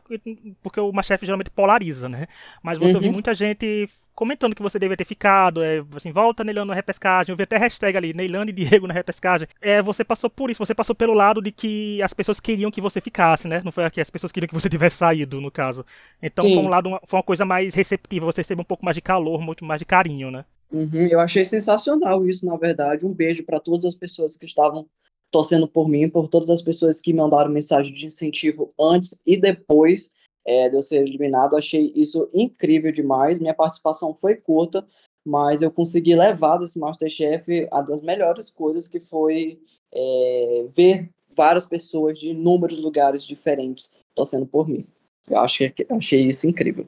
[0.62, 2.26] porque o Machef geralmente polariza, né?
[2.62, 2.96] Mas você uhum.
[2.96, 7.32] ouviu muita gente comentando que você deveria ter ficado, é, assim, volta Neilano na repescagem,
[7.32, 9.46] eu vi até hashtag ali, Neilano e Diego na repescagem.
[9.60, 12.80] É, você passou por isso, você passou pelo lado de que as pessoas queriam que
[12.80, 13.62] você ficasse, né?
[13.64, 15.84] Não foi aqui, as pessoas queriam que você tivesse saído, no caso.
[16.20, 16.54] Então Sim.
[16.54, 19.40] foi um lado, foi uma coisa mais receptiva, você recebeu um pouco mais de calor,
[19.40, 20.44] muito mais de carinho, né?
[20.70, 23.06] Uhum, eu achei sensacional isso, na verdade.
[23.06, 24.86] Um beijo para todas as pessoas que estavam
[25.30, 30.10] torcendo por mim, por todas as pessoas que mandaram mensagem de incentivo antes e depois
[30.46, 31.56] é, de eu ser eliminado.
[31.56, 33.38] Achei isso incrível demais.
[33.38, 34.86] Minha participação foi curta,
[35.26, 39.60] mas eu consegui levar desse Masterchef a das melhores coisas que foi
[39.92, 44.86] é, ver várias pessoas de inúmeros lugares diferentes torcendo por mim.
[45.28, 46.86] Eu achei, achei isso incrível.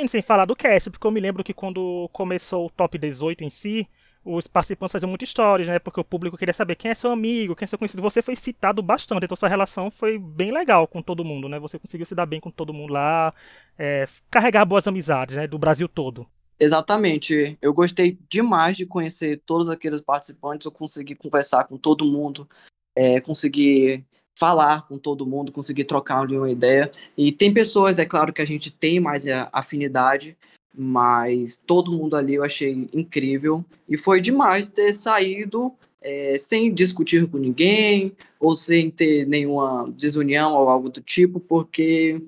[0.00, 3.42] E sem falar do cast, porque eu me lembro que quando começou o top 18
[3.42, 3.88] em si,
[4.24, 5.80] os participantes faziam muitas histórias, né?
[5.80, 8.00] Porque o público queria saber quem é seu amigo, quem é seu conhecido.
[8.02, 11.58] Você foi citado bastante, então sua relação foi bem legal com todo mundo, né?
[11.58, 13.32] Você conseguiu se dar bem com todo mundo lá,
[13.76, 15.48] é, carregar boas amizades, né?
[15.48, 16.24] Do Brasil todo.
[16.60, 17.58] Exatamente.
[17.60, 20.64] Eu gostei demais de conhecer todos aqueles participantes.
[20.64, 22.48] Eu consegui conversar com todo mundo,
[22.94, 24.04] é, consegui
[24.38, 26.88] falar com todo mundo, consegui trocar uma ideia.
[27.16, 30.36] E tem pessoas, é claro, que a gente tem mais afinidade,
[30.72, 33.64] mas todo mundo ali eu achei incrível.
[33.88, 40.54] E foi demais ter saído é, sem discutir com ninguém, ou sem ter nenhuma desunião
[40.54, 42.22] ou algo do tipo, porque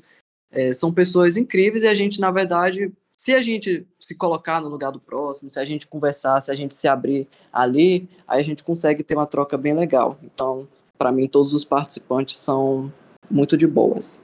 [0.51, 4.69] é, são pessoas incríveis e a gente, na verdade, se a gente se colocar no
[4.69, 8.45] lugar do próximo, se a gente conversar, se a gente se abrir ali, aí a
[8.45, 10.19] gente consegue ter uma troca bem legal.
[10.25, 10.67] Então,
[11.01, 12.93] para mim, todos os participantes são
[13.31, 14.23] muito de boas.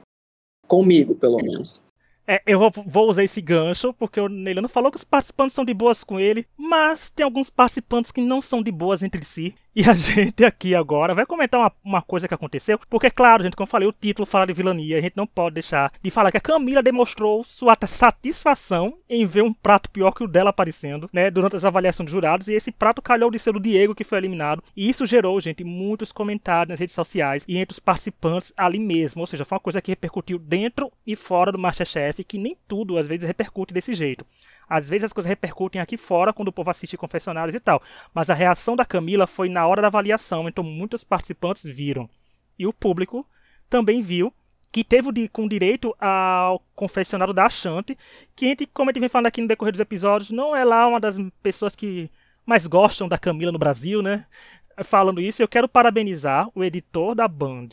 [0.67, 1.83] Comigo, pelo menos.
[2.27, 5.73] É, eu vou, usar esse gancho, porque o Neilano falou que os participantes são de
[5.73, 9.55] boas com ele, mas tem alguns participantes que não são de boas entre si.
[9.77, 13.55] E a gente aqui agora vai comentar uma, uma coisa que aconteceu, porque, claro, gente,
[13.55, 16.31] como eu falei, o título fala de vilania, a gente não pode deixar de falar
[16.31, 21.07] que a Camila demonstrou sua satisfação em ver um prato pior que o dela aparecendo,
[21.13, 24.03] né, durante as avaliações dos jurados, e esse prato calhou de ser o Diego que
[24.03, 24.63] foi eliminado.
[24.75, 29.21] E isso gerou, gente, muitos comentários nas redes sociais e entre os participantes ali mesmo,
[29.21, 32.97] ou seja, foi uma coisa que repercutiu dentro e fora do Masterchef, que nem tudo
[32.97, 34.25] às vezes repercute desse jeito.
[34.69, 37.81] Às vezes as coisas repercutem aqui fora quando o povo assiste confessionários e tal.
[38.13, 42.09] Mas a reação da Camila foi na hora da avaliação, então muitos participantes viram.
[42.57, 43.25] E o público
[43.69, 44.33] também viu
[44.71, 47.97] que teve de, com direito ao confessionário da Achante,
[48.35, 50.99] que como a gente vem falando aqui no decorrer dos episódios, não é lá uma
[50.99, 52.11] das pessoas que
[52.45, 54.25] mais gostam da Camila no Brasil, né?
[54.83, 57.69] Falando isso, eu quero parabenizar o editor da Band,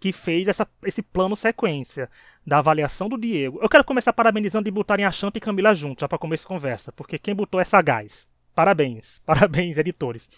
[0.00, 2.08] que fez essa, esse plano sequência
[2.46, 3.58] da avaliação do Diego.
[3.60, 6.48] Eu quero começar parabenizando e botarem a Chanta e Camila juntos, já para começar a
[6.48, 8.28] conversa, porque quem botou é sagaz.
[8.54, 10.30] Parabéns, parabéns, editores.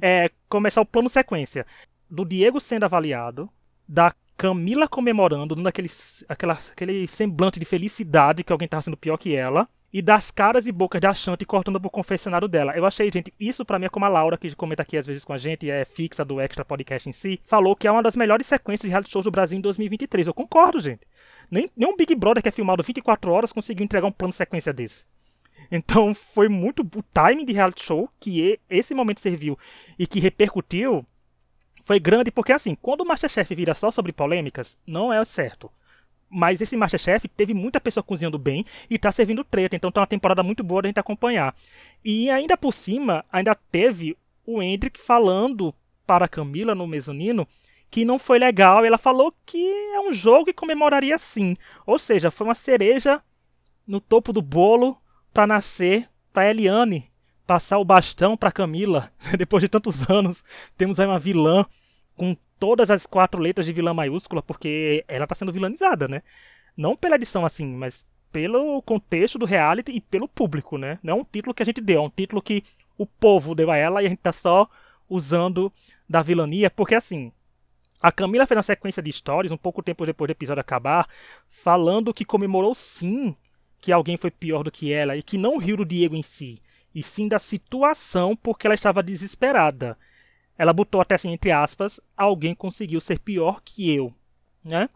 [0.00, 1.66] é, começar o plano sequência
[2.08, 3.50] do Diego sendo avaliado,
[3.88, 5.88] da Camila comemorando, dando aquele,
[6.28, 10.66] aquela, aquele semblante de felicidade que alguém estava sendo pior que ela, e das caras
[10.66, 12.76] e bocas de Achante cortando pro confessionário dela.
[12.76, 15.24] Eu achei, gente, isso para mim é como a Laura, que comenta aqui às vezes
[15.24, 18.14] com a gente, é fixa do Extra Podcast em si, falou que é uma das
[18.14, 20.26] melhores sequências de reality shows do Brasil em 2023.
[20.26, 21.00] Eu concordo, gente.
[21.50, 24.36] Nem, nem um Big Brother que é filmado 24 horas conseguiu entregar um plano de
[24.36, 25.06] sequência desse.
[25.72, 29.58] Então foi muito o timing de reality show que esse momento serviu
[29.98, 31.06] e que repercutiu
[31.84, 35.70] foi grande porque assim, quando o Masterchef vira só sobre polêmicas, não é certo.
[36.28, 39.76] Mas esse Masterchef teve muita pessoa cozinhando bem e tá servindo treta.
[39.76, 41.54] Então tá uma temporada muito boa da gente acompanhar.
[42.04, 45.74] E ainda por cima, ainda teve o Hendrick falando
[46.06, 47.46] para Camila no mezanino
[47.90, 48.84] que não foi legal.
[48.84, 51.54] Ela falou que é um jogo que comemoraria sim.
[51.86, 53.22] Ou seja, foi uma cereja
[53.86, 54.96] no topo do bolo
[55.32, 57.10] para nascer para Eliane
[57.46, 59.10] passar o bastão para Camila.
[59.38, 60.44] Depois de tantos anos,
[60.76, 61.64] temos aí uma vilã
[62.16, 66.22] com todas as quatro letras de vilã maiúscula, porque ela está sendo vilanizada, né?
[66.76, 70.98] Não pela edição assim, mas pelo contexto do reality e pelo público, né?
[71.02, 72.62] Não é um título que a gente deu, é um título que
[72.98, 74.68] o povo deu a ela e a gente tá só
[75.08, 75.72] usando
[76.08, 77.32] da vilania, porque assim,
[78.00, 81.08] a Camila fez uma sequência de stories um pouco tempo depois do episódio acabar,
[81.48, 83.34] falando que comemorou sim
[83.78, 86.60] que alguém foi pior do que ela e que não riu do Diego em si,
[86.94, 89.96] e sim da situação porque ela estava desesperada.
[90.58, 94.12] Ela botou até assim, entre aspas, alguém conseguiu ser pior que eu,
[94.64, 94.88] né?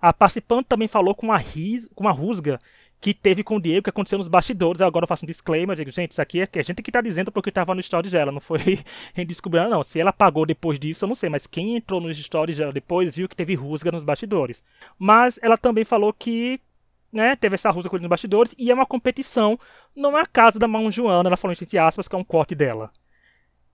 [0.00, 2.60] A participante também falou com uma, ris com uma rusga
[3.00, 4.80] que teve com o Diego, que aconteceu nos bastidores.
[4.80, 7.02] Agora eu faço um disclaimer, digo, gente, isso aqui é que a gente que tá
[7.02, 8.82] dizendo porque estava no stories dela, não foi
[9.16, 9.82] em descobrir, não.
[9.82, 13.14] Se ela pagou depois disso, eu não sei, mas quem entrou nos stories dela depois
[13.14, 14.62] viu que teve rusga nos bastidores.
[14.98, 16.58] Mas ela também falou que
[17.12, 19.58] né, teve essa rusga com ele nos bastidores e é uma competição,
[19.94, 22.54] não é a casa da mão Joana, ela falou entre aspas, que é um corte
[22.54, 22.90] dela.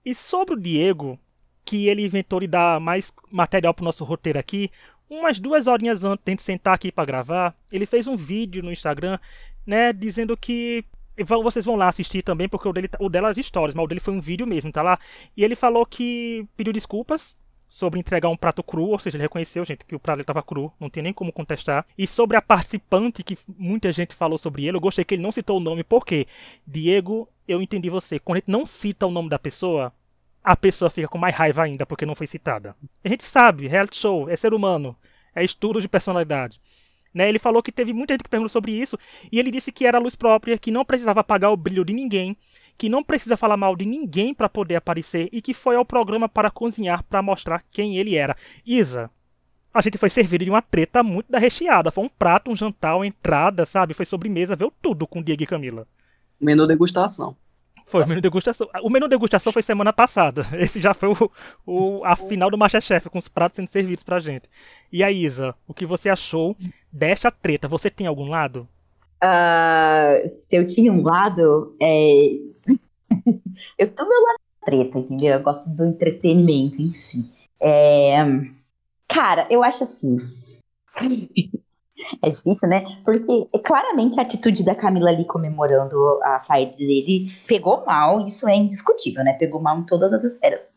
[0.05, 1.19] E sobre o Diego,
[1.71, 4.73] que ele inventou de dar mais material pro nosso roteiro aqui.
[5.09, 9.21] Umas duas horinhas antes de sentar aqui para gravar, ele fez um vídeo no Instagram,
[9.65, 10.85] né, dizendo que
[11.45, 13.87] vocês vão lá assistir também, porque o dele, o dela é as histórias, mas o
[13.87, 14.99] dele foi um vídeo mesmo, tá lá.
[15.37, 17.37] E ele falou que pediu desculpas
[17.69, 20.73] sobre entregar um prato cru, ou seja, ele reconheceu, gente, que o prato estava cru,
[20.81, 21.87] não tem nem como contestar.
[21.97, 25.31] E sobre a participante, que muita gente falou sobre ele, eu gostei que ele não
[25.31, 26.27] citou o nome, porque
[26.67, 28.19] Diego eu entendi você.
[28.19, 29.93] Quando a gente não cita o nome da pessoa,
[30.43, 32.75] a pessoa fica com mais raiva ainda porque não foi citada.
[33.05, 34.97] A gente sabe, reality show, é ser humano,
[35.35, 36.61] é estudo de personalidade.
[37.13, 38.97] Né, ele falou que teve muita gente que perguntou sobre isso
[39.33, 42.37] e ele disse que era luz própria, que não precisava apagar o brilho de ninguém,
[42.79, 46.29] que não precisa falar mal de ninguém para poder aparecer e que foi ao programa
[46.29, 48.37] para cozinhar para mostrar quem ele era.
[48.65, 49.11] Isa,
[49.75, 51.91] a gente foi servido de uma treta muito da recheada.
[51.91, 53.95] Foi um prato, um jantar, uma entrada, sabe?
[53.95, 55.87] Foi sobremesa, veio tudo com Diego e Camila.
[56.41, 57.37] Menu degustação.
[57.91, 58.69] Foi o menu degustação.
[58.85, 60.47] O menu degustação foi semana passada.
[60.57, 61.31] Esse já foi o,
[61.67, 64.49] o a final do Masterchef, com os pratos sendo servidos pra gente.
[64.93, 66.57] E a Isa, o que você achou
[66.93, 67.67] desta treta?
[67.67, 68.69] Você tem algum lado?
[69.23, 72.37] Uh, se eu tinha um lado, é...
[73.77, 75.35] eu tô meu lado da treta, entendeu?
[75.35, 77.29] Eu gosto do entretenimento em si.
[77.61, 78.19] É...
[79.09, 80.17] Cara, eu acho assim.
[82.23, 82.85] É difícil, né?
[83.05, 88.57] Porque claramente a atitude da Camila ali comemorando a saída dele pegou mal, isso é
[88.57, 89.33] indiscutível, né?
[89.35, 90.69] Pegou mal em todas as esferas.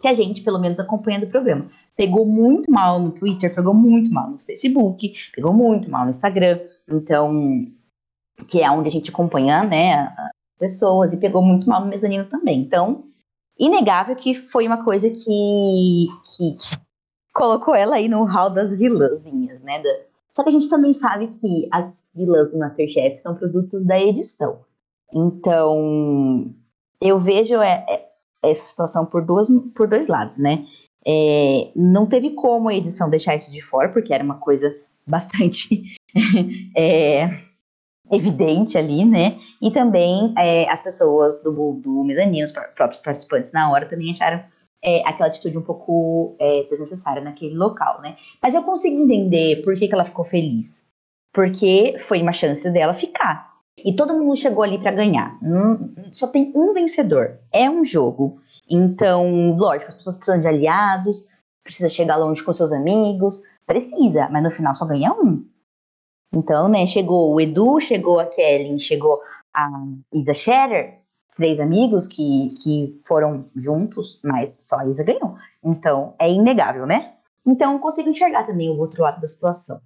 [0.00, 1.70] Que a gente, pelo menos, acompanhando o programa.
[1.96, 6.60] Pegou muito mal no Twitter, pegou muito mal no Facebook, pegou muito mal no Instagram.
[6.88, 7.66] Então,
[8.46, 12.24] que é onde a gente acompanha, né, as pessoas, e pegou muito mal no mezanino
[12.26, 12.60] também.
[12.60, 13.04] Então,
[13.58, 16.56] inegável que foi uma coisa que, que,
[17.34, 19.82] colocou ela aí no hall das vilãzinhas, né,
[20.38, 24.60] só que a gente também sabe que as vilãs do Masterchef são produtos da edição.
[25.12, 26.54] Então,
[27.00, 28.08] eu vejo é, é,
[28.44, 30.64] essa situação por, duas, por dois lados, né?
[31.04, 35.82] É, não teve como a edição deixar isso de fora, porque era uma coisa bastante
[36.76, 37.40] é,
[38.08, 39.40] evidente ali, né?
[39.60, 44.40] E também é, as pessoas do, do mezanino, os próprios participantes na hora, também acharam
[44.82, 48.16] é, aquela atitude um pouco é, desnecessária naquele local, né?
[48.42, 50.88] Mas eu consigo entender por que, que ela ficou feliz.
[51.32, 53.48] Porque foi uma chance dela ficar.
[53.84, 55.38] E todo mundo chegou ali para ganhar.
[56.12, 57.38] Só tem um vencedor.
[57.52, 58.40] É um jogo.
[58.68, 61.28] Então, lógico, as pessoas precisam de aliados,
[61.64, 65.44] precisa chegar longe com seus amigos, precisa, mas no final só ganha um.
[66.32, 69.20] Então, né, chegou o Edu, chegou a Kelly, chegou
[69.54, 69.68] a
[70.12, 70.97] Isa Scherer,
[71.38, 75.36] três amigos que, que foram juntos, mas só a Isa ganhou.
[75.64, 77.12] Então, é inegável, né?
[77.46, 79.80] Então, consigo enxergar também o outro lado da situação.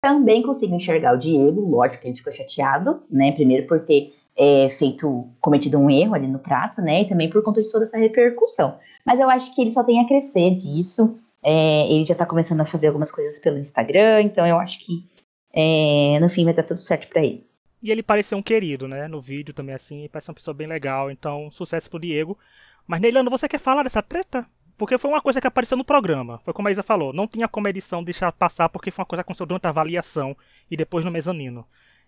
[0.00, 3.32] Também consigo enxergar o Diego, lógico que ele ficou chateado, né?
[3.32, 7.02] Primeiro por ter é, feito, cometido um erro ali no prato, né?
[7.02, 8.78] E também por conta de toda essa repercussão.
[9.04, 11.18] Mas eu acho que ele só tem a crescer disso.
[11.42, 15.04] É, ele já tá começando a fazer algumas coisas pelo Instagram, então eu acho que
[15.52, 17.46] é, no fim vai dar tudo certo para ele.
[17.84, 19.06] E ele pareceu um querido, né?
[19.06, 20.08] No vídeo também, assim.
[20.10, 21.10] Parece uma pessoa bem legal.
[21.10, 22.38] Então, sucesso pro Diego.
[22.86, 24.46] Mas, Neilano, você quer falar dessa treta?
[24.78, 26.40] Porque foi uma coisa que apareceu no programa.
[26.46, 27.12] Foi como a Isa falou.
[27.12, 29.68] Não tinha como a edição deixar passar porque foi uma coisa que aconteceu durante a
[29.68, 30.34] avaliação
[30.70, 31.66] e depois no mezanino.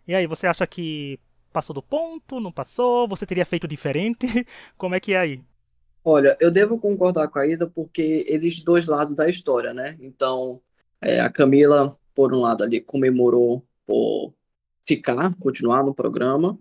[0.08, 1.20] E aí, você acha que
[1.52, 2.40] passou do ponto?
[2.40, 3.06] Não passou?
[3.08, 4.26] Você teria feito diferente?
[4.78, 5.42] como é que é aí?
[6.02, 9.94] Olha, eu devo concordar com a Isa porque existem dois lados da história, né?
[10.00, 10.58] Então,
[11.02, 14.32] é, a Camila, por um lado ali, comemorou por
[14.86, 16.56] ficar, continuar no programa,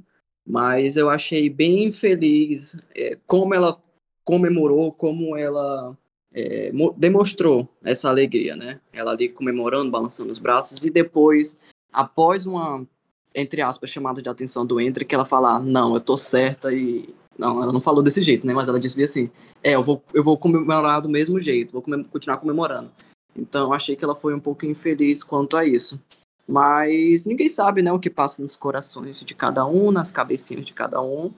[0.45, 3.82] mas eu achei bem feliz é, como ela
[4.23, 5.95] comemorou, como ela
[6.34, 8.80] é, demonstrou essa alegria, né?
[8.91, 11.57] Ela ali comemorando, balançando os braços, e depois,
[11.93, 12.86] após uma,
[13.34, 17.07] entre aspas, chamada de atenção do Entre, que ela fala, não, eu tô certa e...
[17.38, 18.53] Não, ela não falou desse jeito, né?
[18.53, 19.30] Mas ela disse assim,
[19.61, 22.89] é, eu vou, eu vou comemorar do mesmo jeito, vou comem continuar comemorando.
[23.36, 25.99] Então, achei que ela foi um pouco infeliz quanto a isso.
[26.47, 30.73] Mas ninguém sabe, né, o que passa nos corações de cada um, nas cabecinhas de
[30.73, 31.31] cada um.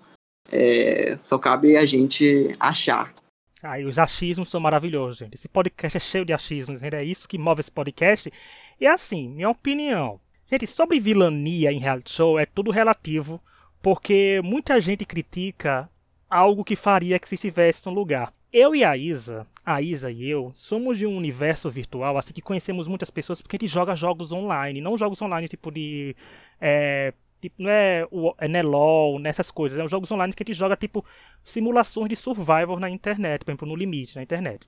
[0.51, 3.13] É, só cabe a gente achar.
[3.61, 5.35] Ah, e os achismos são maravilhosos, gente.
[5.35, 6.89] Esse podcast é cheio de achismos, né?
[6.93, 8.31] É isso que move esse podcast.
[8.79, 10.19] E assim, minha opinião.
[10.49, 13.41] Gente, sobre vilania em reality show é tudo relativo,
[13.81, 15.89] porque muita gente critica
[16.29, 18.31] algo que faria que se estivesse no lugar.
[18.59, 22.41] Eu e a Isa, a Isa e eu, somos de um universo virtual, assim que
[22.41, 26.15] conhecemos muitas pessoas porque a gente joga jogos online, não jogos online tipo de.
[26.59, 30.43] É, tipo, não é, o, é né, LOL, nessas coisas, é jogos online que a
[30.43, 31.05] gente joga tipo
[31.43, 34.67] simulações de survival na internet, por exemplo, no limite na internet.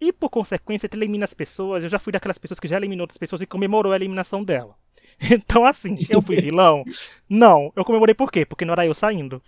[0.00, 1.82] E por consequência, tu elimina as pessoas.
[1.82, 4.76] Eu já fui daquelas pessoas que já eliminou outras pessoas e comemorou a eliminação dela.
[5.28, 6.84] Então, assim, eu fui vilão?
[7.28, 7.72] Não.
[7.74, 8.46] Eu comemorei por quê?
[8.46, 9.42] Porque não era eu saindo.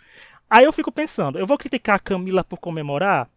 [0.51, 3.29] Aí eu fico pensando, eu vou criticar a Camila por comemorar?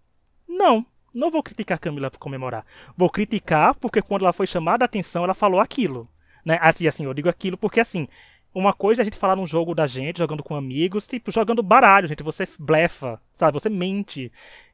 [0.49, 0.83] Não,
[1.13, 2.65] não vou criticar a Camila por comemorar.
[2.97, 6.09] Vou criticar porque quando ela foi chamada a atenção, ela falou aquilo.
[6.43, 6.57] Né?
[6.59, 8.07] Assim, assim, eu digo aquilo porque assim,
[8.53, 11.61] uma coisa é a gente falar num jogo da gente, jogando com amigos, tipo, jogando
[11.61, 12.23] baralho, gente.
[12.23, 13.53] Você blefa, sabe?
[13.53, 14.31] Você mente.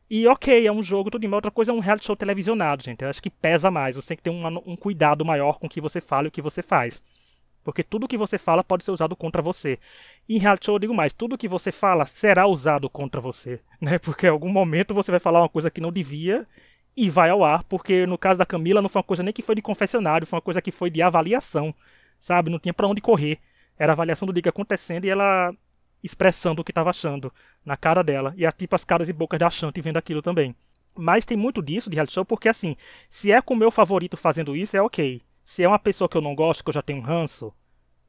[0.09, 1.33] E ok, é um jogo, tudo bem.
[1.33, 3.03] Outra coisa é um reality show televisionado, gente.
[3.03, 3.95] Eu acho que pesa mais.
[3.95, 6.31] Você tem que ter um, um cuidado maior com o que você fala e o
[6.31, 7.03] que você faz.
[7.65, 9.79] Porque tudo que você fala pode ser usado contra você.
[10.29, 13.59] E em reality show eu digo mais, tudo que você fala será usado contra você,
[13.81, 13.97] né?
[13.97, 16.47] Porque em algum momento você vai falar uma coisa que não devia
[16.95, 19.41] e vai ao ar, porque no caso da Camila não foi uma coisa nem que
[19.41, 21.73] foi de confessionário, foi uma coisa que foi de avaliação,
[22.21, 22.51] sabe?
[22.51, 23.39] Não tinha para onde correr.
[23.79, 25.51] Era a avaliação do dia acontecendo e ela
[26.03, 27.33] expressando o que estava achando
[27.65, 28.31] na cara dela.
[28.37, 30.55] E a tipo as caras e bocas da Shanti vendo aquilo também.
[30.95, 32.75] Mas tem muito disso de reality show, porque assim,
[33.09, 35.19] se é com o meu favorito fazendo isso, é ok.
[35.45, 37.53] Se é uma pessoa que eu não gosto, que eu já tenho um ranço,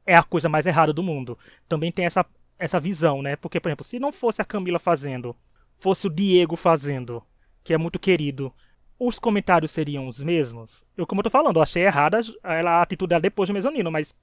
[0.07, 1.39] é a coisa mais errada do mundo.
[1.69, 2.25] Também tem essa,
[2.59, 3.37] essa visão, né?
[3.37, 5.37] Porque, por exemplo, se não fosse a Camila fazendo,
[5.77, 7.23] fosse o Diego fazendo,
[7.63, 8.51] que é muito querido,
[8.99, 10.83] os comentários seriam os mesmos?
[10.97, 13.93] Eu, como eu tô falando, eu achei errada ela, a atitude dela depois do mezanino,
[13.93, 14.15] mas,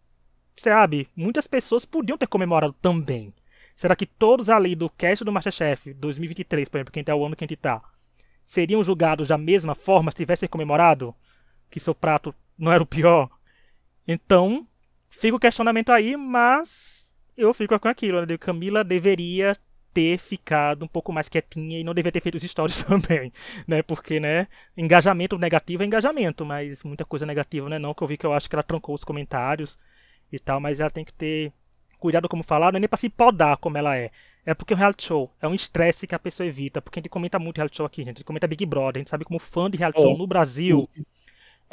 [0.56, 3.32] sabe, muitas pessoas podiam ter comemorado também.
[3.76, 7.36] Será que todos ali do cast do Masterchef 2023, por exemplo, quem tá o ano
[7.36, 7.80] que a gente tá,
[8.44, 11.14] seriam julgados da mesma forma se tivessem comemorado
[11.70, 13.30] que seu prato não era o pior?
[14.08, 14.68] Então,
[15.10, 18.38] fica o questionamento aí, mas eu fico com aquilo, né?
[18.38, 19.56] Camila deveria
[19.94, 23.32] ter ficado um pouco mais quietinha e não deveria ter feito os stories também,
[23.68, 23.82] né?
[23.84, 27.78] Porque, né, engajamento negativo é engajamento, mas muita coisa negativa, né?
[27.78, 29.78] Não que eu vi que eu acho que ela trancou os comentários
[30.32, 31.54] e tal, mas ela tem que ter
[32.00, 34.12] cuidado como falar, não é nem pra se podar como ela é.
[34.46, 37.10] É porque o reality show é um estresse que a pessoa evita, porque a gente
[37.10, 38.18] comenta muito reality show aqui, gente.
[38.18, 40.02] A gente comenta Big Brother, a gente sabe como fã de reality é.
[40.02, 40.82] show no Brasil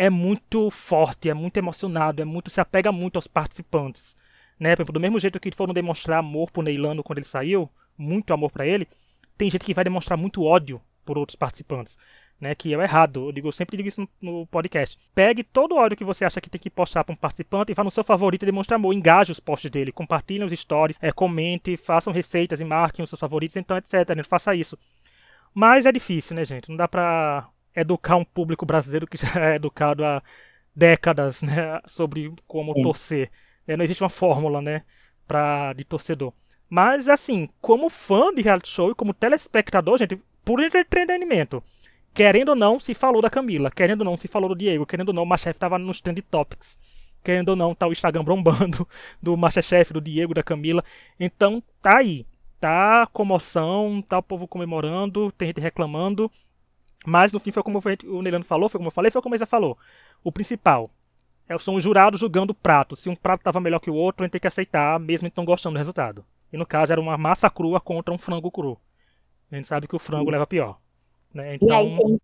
[0.01, 4.16] é muito forte, é muito emocionado, é muito se apega muito aos participantes.
[4.59, 4.74] Né?
[4.74, 8.66] Do mesmo jeito que foram demonstrar amor por Neilano quando ele saiu, muito amor para
[8.66, 8.88] ele,
[9.36, 11.98] tem gente que vai demonstrar muito ódio por outros participantes,
[12.40, 12.55] né?
[12.55, 13.26] Que é errado.
[13.26, 14.96] Eu, digo, eu sempre digo isso no, podcast.
[15.14, 17.74] Pegue todo o ódio que você acha que tem que postar para um participante e
[17.74, 18.94] vá no seu favorito e demonstre amor.
[18.94, 23.20] Engaje os posts dele, compartilhe os stories, é, comente, façam receitas e marquem os seus
[23.20, 24.16] favoritos, então, etc.
[24.16, 24.22] Né?
[24.22, 24.78] Faça isso.
[25.53, 26.70] Mas é difícil, né, gente?
[26.70, 30.22] Não dá pra educar um público brasileiro que já é educado há
[30.74, 31.80] décadas, né?
[31.86, 32.82] Sobre como Sim.
[32.82, 33.30] torcer.
[33.66, 34.82] É, não existe uma fórmula, né?
[35.26, 36.32] Pra, de torcedor.
[36.68, 41.62] Mas, assim, como fã de reality show e como telespectador, gente, por entretenimento.
[42.12, 43.70] Querendo ou não, se falou da Camila.
[43.70, 44.86] Querendo ou não, se falou do Diego.
[44.86, 46.78] Querendo ou não, o Masterchef tava nos trend topics.
[47.22, 48.88] Querendo ou não, tá o Instagram bombando
[49.22, 50.82] do Masterchef, do Diego, da Camila.
[51.18, 52.26] Então, tá aí.
[52.58, 56.30] Tá comoção, tá o povo comemorando, tem gente reclamando.
[57.07, 59.40] Mas no fim foi como o Neilano falou, foi como eu falei, foi como ele
[59.40, 59.78] já falou.
[60.22, 60.90] O principal,
[61.48, 62.94] é, são os jurados julgando o prato.
[62.94, 65.44] Se um prato estava melhor que o outro, a gente tem que aceitar, mesmo então
[65.44, 66.24] gostando do resultado.
[66.53, 68.78] E no caso era uma massa crua contra um frango cru.
[69.51, 70.78] A gente sabe que o frango leva pior.
[71.34, 71.57] Né?
[71.57, 71.96] Então...
[71.96, 72.20] Tem,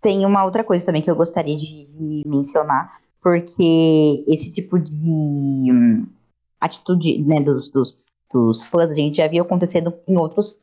[0.00, 4.92] tem, uma outra coisa também que eu gostaria de, de mencionar, porque esse tipo de
[4.94, 6.06] hum,
[6.60, 7.98] atitude né, dos, dos,
[8.32, 10.58] dos fãs a gente já viu acontecendo em outros,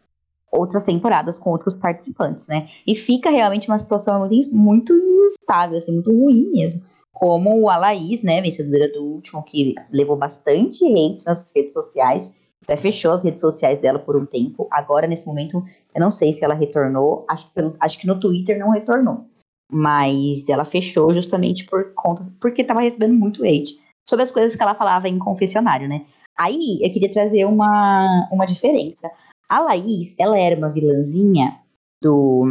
[0.54, 2.70] outras temporadas com outros participantes, né?
[2.86, 6.82] E fica realmente uma situação muito instável, assim, muito ruim mesmo.
[7.12, 12.32] Como a Laís, né, vencedora do último, que levou bastante hate nas redes sociais
[12.64, 14.68] até fechou as redes sociais dela por um tempo.
[14.72, 17.26] Agora, nesse momento, eu não sei se ela retornou.
[17.30, 17.46] Acho,
[17.80, 19.26] acho que no Twitter não retornou.
[19.72, 22.26] Mas ela fechou justamente por conta.
[22.40, 26.06] Porque estava recebendo muito hate sobre as coisas que ela falava em confessionário, né?
[26.38, 29.12] Aí eu queria trazer uma, uma diferença.
[29.50, 31.60] A Laís, ela era uma vilãzinha
[32.02, 32.46] do,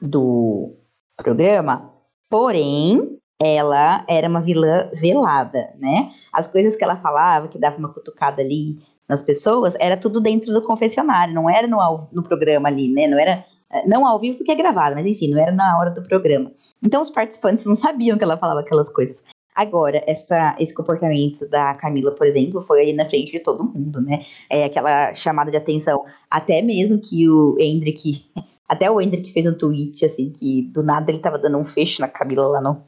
[0.00, 0.74] do
[1.16, 1.92] programa,
[2.28, 6.12] porém, ela era uma vilã velada, né?
[6.32, 8.78] As coisas que ela falava, que dava uma cutucada ali
[9.08, 13.06] nas pessoas, era tudo dentro do confessionário, não era no, no programa ali, né?
[13.06, 15.90] Não era eh, não ao vivo porque é gravado, mas enfim, não era na hora
[15.90, 16.50] do programa.
[16.82, 19.24] Então os participantes não sabiam que ela falava aquelas coisas.
[19.54, 24.00] Agora, essa, esse comportamento da Camila, por exemplo, foi aí na frente de todo mundo,
[24.00, 24.24] né?
[24.50, 28.24] É aquela chamada de atenção, até mesmo que o Hendrick,
[28.68, 32.00] até o Hendrick fez um tweet, assim, que do nada ele tava dando um fecho
[32.00, 32.82] na Camila lá no,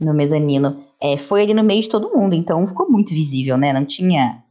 [0.00, 0.84] no mezanino.
[1.00, 3.72] É, foi ali no meio de todo mundo, então ficou muito visível, né?
[3.72, 4.42] Não tinha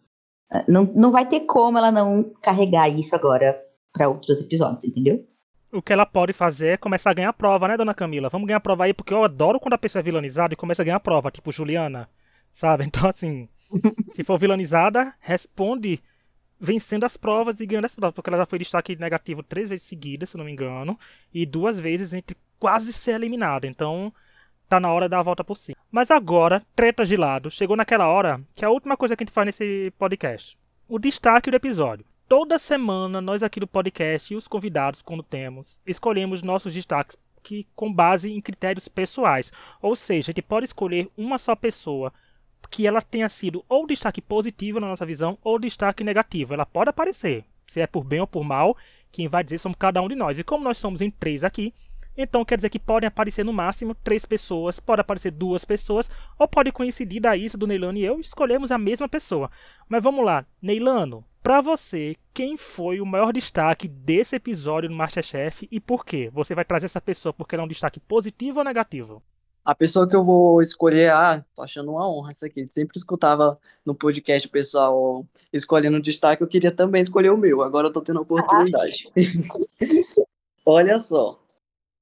[0.68, 3.58] não, não vai ter como ela não carregar isso agora
[3.94, 5.26] para outros episódios, entendeu?
[5.72, 8.30] O que ela pode fazer é começar a ganhar prova, né, dona Camila?
[8.30, 10.86] Vamos ganhar prova aí, porque eu adoro quando a pessoa é vilanizada e começa a
[10.86, 12.10] ganhar prova, tipo Juliana,
[12.52, 12.84] sabe?
[12.92, 13.48] Então, assim,
[14.12, 16.02] se for vilanizada, responde
[16.60, 19.86] vencendo as provas e ganhando as provas, porque ela já foi destaque negativo três vezes
[19.86, 21.00] seguidas, se não me engano,
[21.34, 23.66] e duas vezes entre quase ser eliminada.
[23.66, 24.14] Então,
[24.68, 25.78] tá na hora de dar a volta por cima.
[25.90, 29.26] Mas agora, tretas de lado, chegou naquela hora que é a última coisa que a
[29.26, 30.58] gente faz nesse podcast.
[30.88, 32.06] O destaque do episódio.
[32.32, 37.68] Toda semana, nós aqui do podcast e os convidados, quando temos, escolhemos nossos destaques que
[37.76, 39.52] com base em critérios pessoais.
[39.82, 42.14] Ou seja, a gente pode escolher uma só pessoa
[42.70, 46.54] que ela tenha sido ou destaque positivo na nossa visão ou destaque negativo.
[46.54, 48.78] Ela pode aparecer, se é por bem ou por mal,
[49.12, 50.40] quem vai dizer somos cada um de nós.
[50.40, 51.74] E como nós somos em três aqui,
[52.16, 56.10] Então quer dizer que podem aparecer no máximo três pessoas, pode aparecer duas pessoas,
[56.40, 59.52] ou pode coincidir da Isa, do Neilano e eu escolhemos a mesma pessoa.
[59.90, 65.68] Mas vamos lá, Neilano, para você, quem foi o maior destaque desse episódio no Masterchef
[65.72, 66.30] e por quê?
[66.34, 69.24] Você vai trazer essa pessoa porque ela é um destaque positivo ou negativo?
[69.64, 72.68] A pessoa que eu vou escolher, ah, tô achando uma honra isso aqui.
[72.72, 77.62] Sempre escutava no podcast o pessoal escolhendo um destaque, eu queria também escolher o meu.
[77.62, 79.12] Agora eu tô tendo a oportunidade.
[80.66, 81.40] Olha só,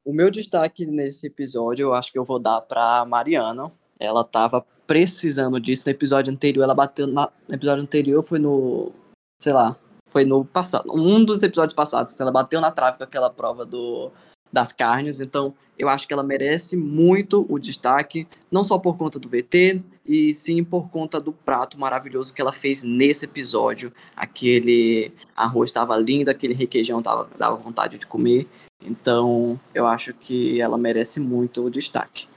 [0.06, 3.72] o meu destaque nesse episódio eu acho que eu vou dar pra Mariana.
[4.00, 6.64] Ela tava precisando disso no episódio anterior.
[6.64, 8.92] Ela bateu na, no episódio anterior, foi no.
[9.40, 9.76] Sei lá.
[10.10, 10.92] Foi no passado.
[10.94, 12.20] Um dos episódios passados.
[12.20, 14.12] Ela bateu na trave com aquela prova do,
[14.52, 15.22] das carnes.
[15.22, 19.78] Então, eu acho que ela merece muito o destaque, não só por conta do VT,
[20.06, 23.94] e sim por conta do prato maravilhoso que ela fez nesse episódio.
[24.16, 28.48] Aquele arroz estava lindo, aquele requeijão tava, dava vontade de comer.
[28.84, 32.28] Então, eu acho que ela merece muito o destaque.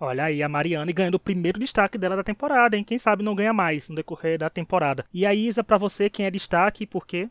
[0.00, 2.84] Olha aí, a Mariana ganhando o primeiro destaque dela da temporada, hein?
[2.84, 5.04] Quem sabe não ganha mais no decorrer da temporada.
[5.12, 7.28] E a Isa, para você, quem é destaque e por quê?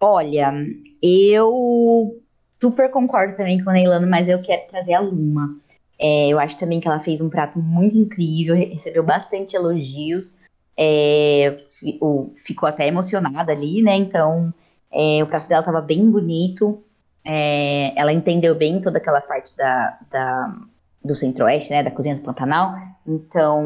[0.00, 0.52] Olha,
[1.00, 2.20] eu
[2.60, 5.56] super concordo também com a Neilano, mas eu quero trazer a Luma.
[5.98, 10.36] É, eu acho também que ela fez um prato muito incrível, recebeu bastante elogios,
[10.76, 11.62] é,
[12.44, 13.94] ficou até emocionada ali, né?
[13.94, 14.52] Então,
[14.90, 16.82] é, o prato dela estava bem bonito.
[17.24, 20.54] É, ela entendeu bem toda aquela parte da, da
[21.04, 22.74] do Centro-Oeste, né, da cozinha do Pantanal.
[23.06, 23.64] Então,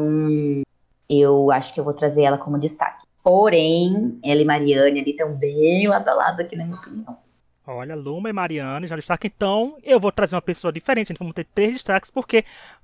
[1.09, 3.05] eu acho que eu vou trazer ela como destaque.
[3.23, 7.17] Porém, ela e Mariane ali estão bem lado a lado aqui, na minha opinião.
[7.65, 9.27] Olha, Luma e Mariane já destaque.
[9.27, 11.09] Então, eu vou trazer uma pessoa diferente.
[11.09, 12.43] Gente vai ter três destaques, porque,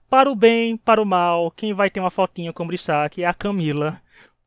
[0.09, 3.33] para o bem, para o mal, quem vai ter uma fotinha como destaque é a
[3.33, 3.99] Camila.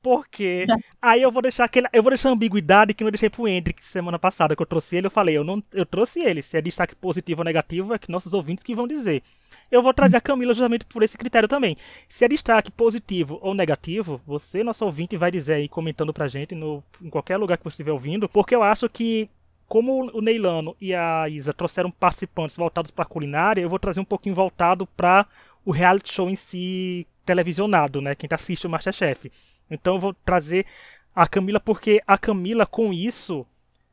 [0.08, 0.66] Porque
[1.02, 3.84] aí eu vou deixar aquele, eu vou deixar a ambiguidade que eu deixei pro Hendrick
[3.84, 6.62] semana passada que eu trouxe ele, eu falei, eu não, eu trouxe ele, se é
[6.62, 9.22] destaque positivo ou negativo é que nossos ouvintes que vão dizer.
[9.70, 11.76] Eu vou trazer a Camila justamente por esse critério também.
[12.08, 16.54] Se é destaque positivo ou negativo, você, nosso ouvinte, vai dizer aí comentando pra gente
[16.54, 19.28] no, em qualquer lugar que você estiver ouvindo, porque eu acho que
[19.66, 24.06] como o Neilano e a Isa trouxeram participantes voltados para culinária, eu vou trazer um
[24.06, 25.26] pouquinho voltado para
[25.66, 28.14] o reality show em si televisionado, né?
[28.14, 29.30] Quem assiste o Masterchef.
[29.70, 30.66] Então eu vou trazer
[31.14, 33.46] a Camila porque a Camila com isso,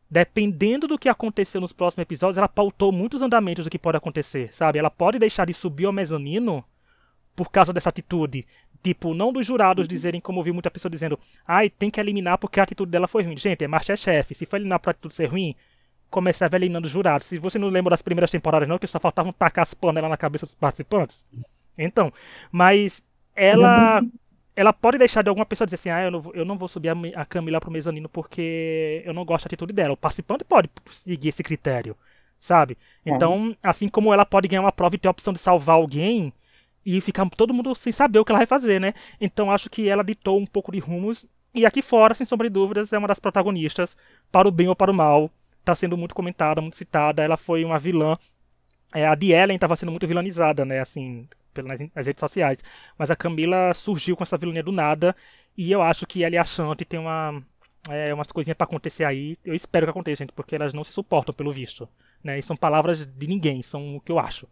[0.10, 4.54] dependendo do que aconteceu nos próximos episódios, ela pautou muitos andamentos do que pode acontecer,
[4.54, 4.80] sabe?
[4.80, 6.64] Ela pode deixar de subir ao mezanino
[7.36, 8.46] por causa dessa atitude.
[8.84, 9.90] Tipo, não dos jurados uhum.
[9.90, 13.08] dizerem, como eu vi muita pessoa dizendo, ai, tem que eliminar porque a atitude dela
[13.08, 13.36] foi ruim.
[13.36, 14.36] Gente, é Masterchef.
[14.36, 15.56] Se for eliminar por atitude ser ruim,
[16.10, 17.26] começava eliminando os jurados.
[17.26, 20.18] Se você não lembra das primeiras temporadas, não, que só faltavam tacar as panelas na
[20.18, 21.26] cabeça dos participantes.
[21.76, 22.14] Então,
[22.52, 23.02] mas
[23.36, 24.12] ela uhum
[24.56, 26.68] ela pode deixar de alguma pessoa dizer assim, ah, eu não vou, eu não vou
[26.68, 29.94] subir a, a Camila pro mezanino porque eu não gosto da atitude dela.
[29.94, 31.96] O participante pode seguir esse critério,
[32.40, 32.78] sabe?
[33.06, 33.12] É.
[33.12, 36.32] Então, assim como ela pode ganhar uma prova e ter a opção de salvar alguém
[36.86, 38.94] e ficar todo mundo sem saber o que ela vai fazer, né?
[39.20, 41.26] Então, acho que ela ditou um pouco de rumos
[41.56, 43.96] e aqui fora, sem sombra de dúvidas, é uma das protagonistas,
[44.30, 45.32] para o bem ou para o mal.
[45.64, 47.24] Tá sendo muito comentada, muito citada.
[47.24, 48.18] Ela foi uma vilã.
[48.94, 50.80] É, a de Ellen estava sendo muito vilanizada, né?
[50.82, 51.28] Assim,
[51.64, 52.64] nas, nas redes sociais.
[52.98, 55.16] Mas a Camila surgiu com essa vilania do nada.
[55.58, 57.42] E eu acho que ela e a Shanti tem uma,
[57.90, 59.36] é, umas coisinhas para acontecer aí.
[59.44, 61.88] Eu espero que aconteça, gente, porque elas não se suportam, pelo visto.
[62.24, 62.40] Né?
[62.40, 64.48] E são palavras de ninguém, são o que eu acho.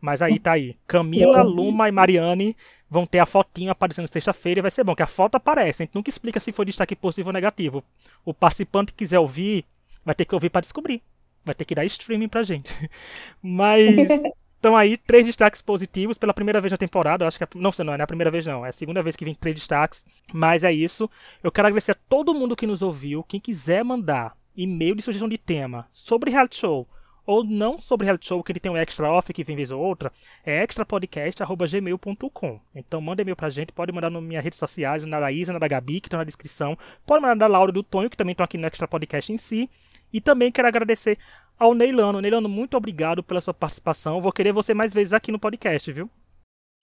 [0.00, 0.76] Mas aí tá aí.
[0.86, 2.56] Camila, Luma e Mariane
[2.88, 5.82] vão ter a fotinha aparecendo sexta-feira e vai ser bom, que a foto aparece.
[5.82, 7.82] A gente nunca explica se foi destaque positivo ou negativo.
[8.24, 9.64] O participante que quiser ouvir,
[10.04, 11.02] vai ter que ouvir para descobrir.
[11.44, 12.72] Vai ter que dar streaming pra gente.
[13.42, 14.08] Mas
[14.64, 17.22] Então aí, três destaques positivos pela primeira vez na temporada.
[17.22, 19.14] Eu acho que é, não, não é a primeira vez não, é a segunda vez
[19.14, 20.02] que vem três destaques.
[20.32, 21.10] Mas é isso.
[21.42, 23.22] Eu quero agradecer a todo mundo que nos ouviu.
[23.24, 26.88] Quem quiser mandar e-mail de sugestão de tema sobre reality show
[27.26, 29.82] ou não sobre reality show, que ele tem um extra off que vem vez ou
[29.82, 30.10] outra,
[30.46, 32.60] é extrapodcast.gmail.com.
[32.74, 35.58] Então manda e-mail pra gente, pode mandar nas minhas redes sociais, na da Isa, na
[35.58, 36.78] da Gabi, que estão na descrição.
[37.04, 39.68] Pode mandar na Laura do Tonho, que também estão aqui no Extra Podcast em si.
[40.14, 41.18] E também quero agradecer
[41.58, 42.20] ao Neilano.
[42.20, 44.20] Neilano, muito obrigado pela sua participação.
[44.20, 46.10] Vou querer você mais vezes aqui no podcast, viu?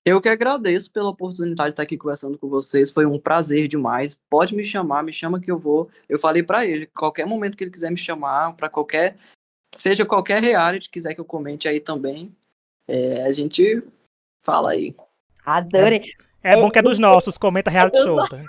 [0.04, 2.90] Eu que agradeço pela oportunidade de estar aqui conversando com vocês.
[2.90, 4.18] Foi um prazer demais.
[4.30, 5.90] Pode me chamar, me chama que eu vou.
[6.10, 9.16] Eu falei para ele, qualquer momento que ele quiser me chamar, para qualquer
[9.78, 12.36] seja qualquer reality quiser que eu comente aí também,
[12.88, 13.84] é, a gente
[14.42, 14.96] fala aí.
[15.46, 16.02] Adorei.
[16.44, 18.28] É, é bom que é dos nossos, comenta reality show.
[18.28, 18.44] Tá?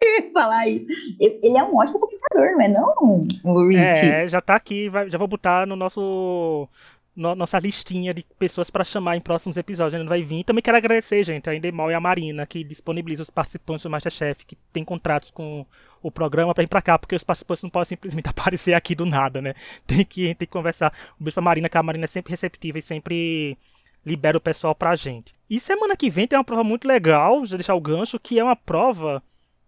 [0.32, 0.86] falar isso.
[1.18, 3.80] Ele é um ótimo comentador, não é não, o Rich?
[3.80, 6.68] É, já tá aqui, vai, já vou botar no nosso
[7.16, 9.98] no, nossa listinha de pessoas para chamar em próximos episódios.
[9.98, 10.44] Gente vai vir.
[10.44, 14.44] Também quero agradecer, gente, a Endemol e a Marina, que disponibilizam os participantes do Masterchef,
[14.44, 15.64] que tem contratos com
[16.02, 19.06] o programa para ir para cá, porque os participantes não podem simplesmente aparecer aqui do
[19.06, 19.54] nada, né?
[19.86, 20.92] Tem que, tem que conversar.
[21.18, 23.56] Um beijo pra Marina, que a Marina é sempre receptiva e sempre
[24.04, 25.32] libera o pessoal pra gente.
[25.48, 28.44] E semana que vem tem uma prova muito legal, já deixar o gancho, que é
[28.44, 29.22] uma prova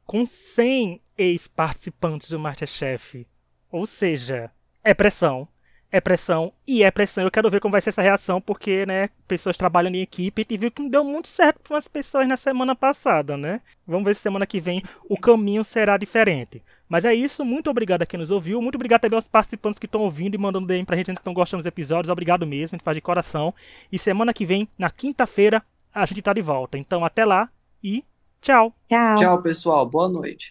[0.08, 3.26] com 100 ex-participantes do Masterchef.
[3.70, 4.50] Ou seja,
[4.82, 5.46] é pressão
[5.90, 7.24] é pressão e é pressão.
[7.24, 10.58] Eu quero ver como vai ser essa reação, porque, né, pessoas trabalham em equipe e
[10.58, 13.60] viu que não deu muito certo para umas pessoas na semana passada, né?
[13.86, 16.62] Vamos ver se semana que vem o caminho será diferente.
[16.88, 19.86] Mas é isso, muito obrigado a quem nos ouviu, muito obrigado também aos participantes que
[19.86, 22.10] estão ouvindo e mandando DM pra gente que estão gostando dos episódios.
[22.10, 23.54] Obrigado mesmo, a gente faz de coração.
[23.90, 25.62] E semana que vem, na quinta-feira,
[25.94, 26.78] a gente tá de volta.
[26.78, 27.48] Então até lá
[27.82, 28.04] e
[28.40, 28.74] tchau.
[28.88, 29.16] Tchau.
[29.16, 29.86] Tchau, pessoal.
[29.86, 30.46] Boa noite.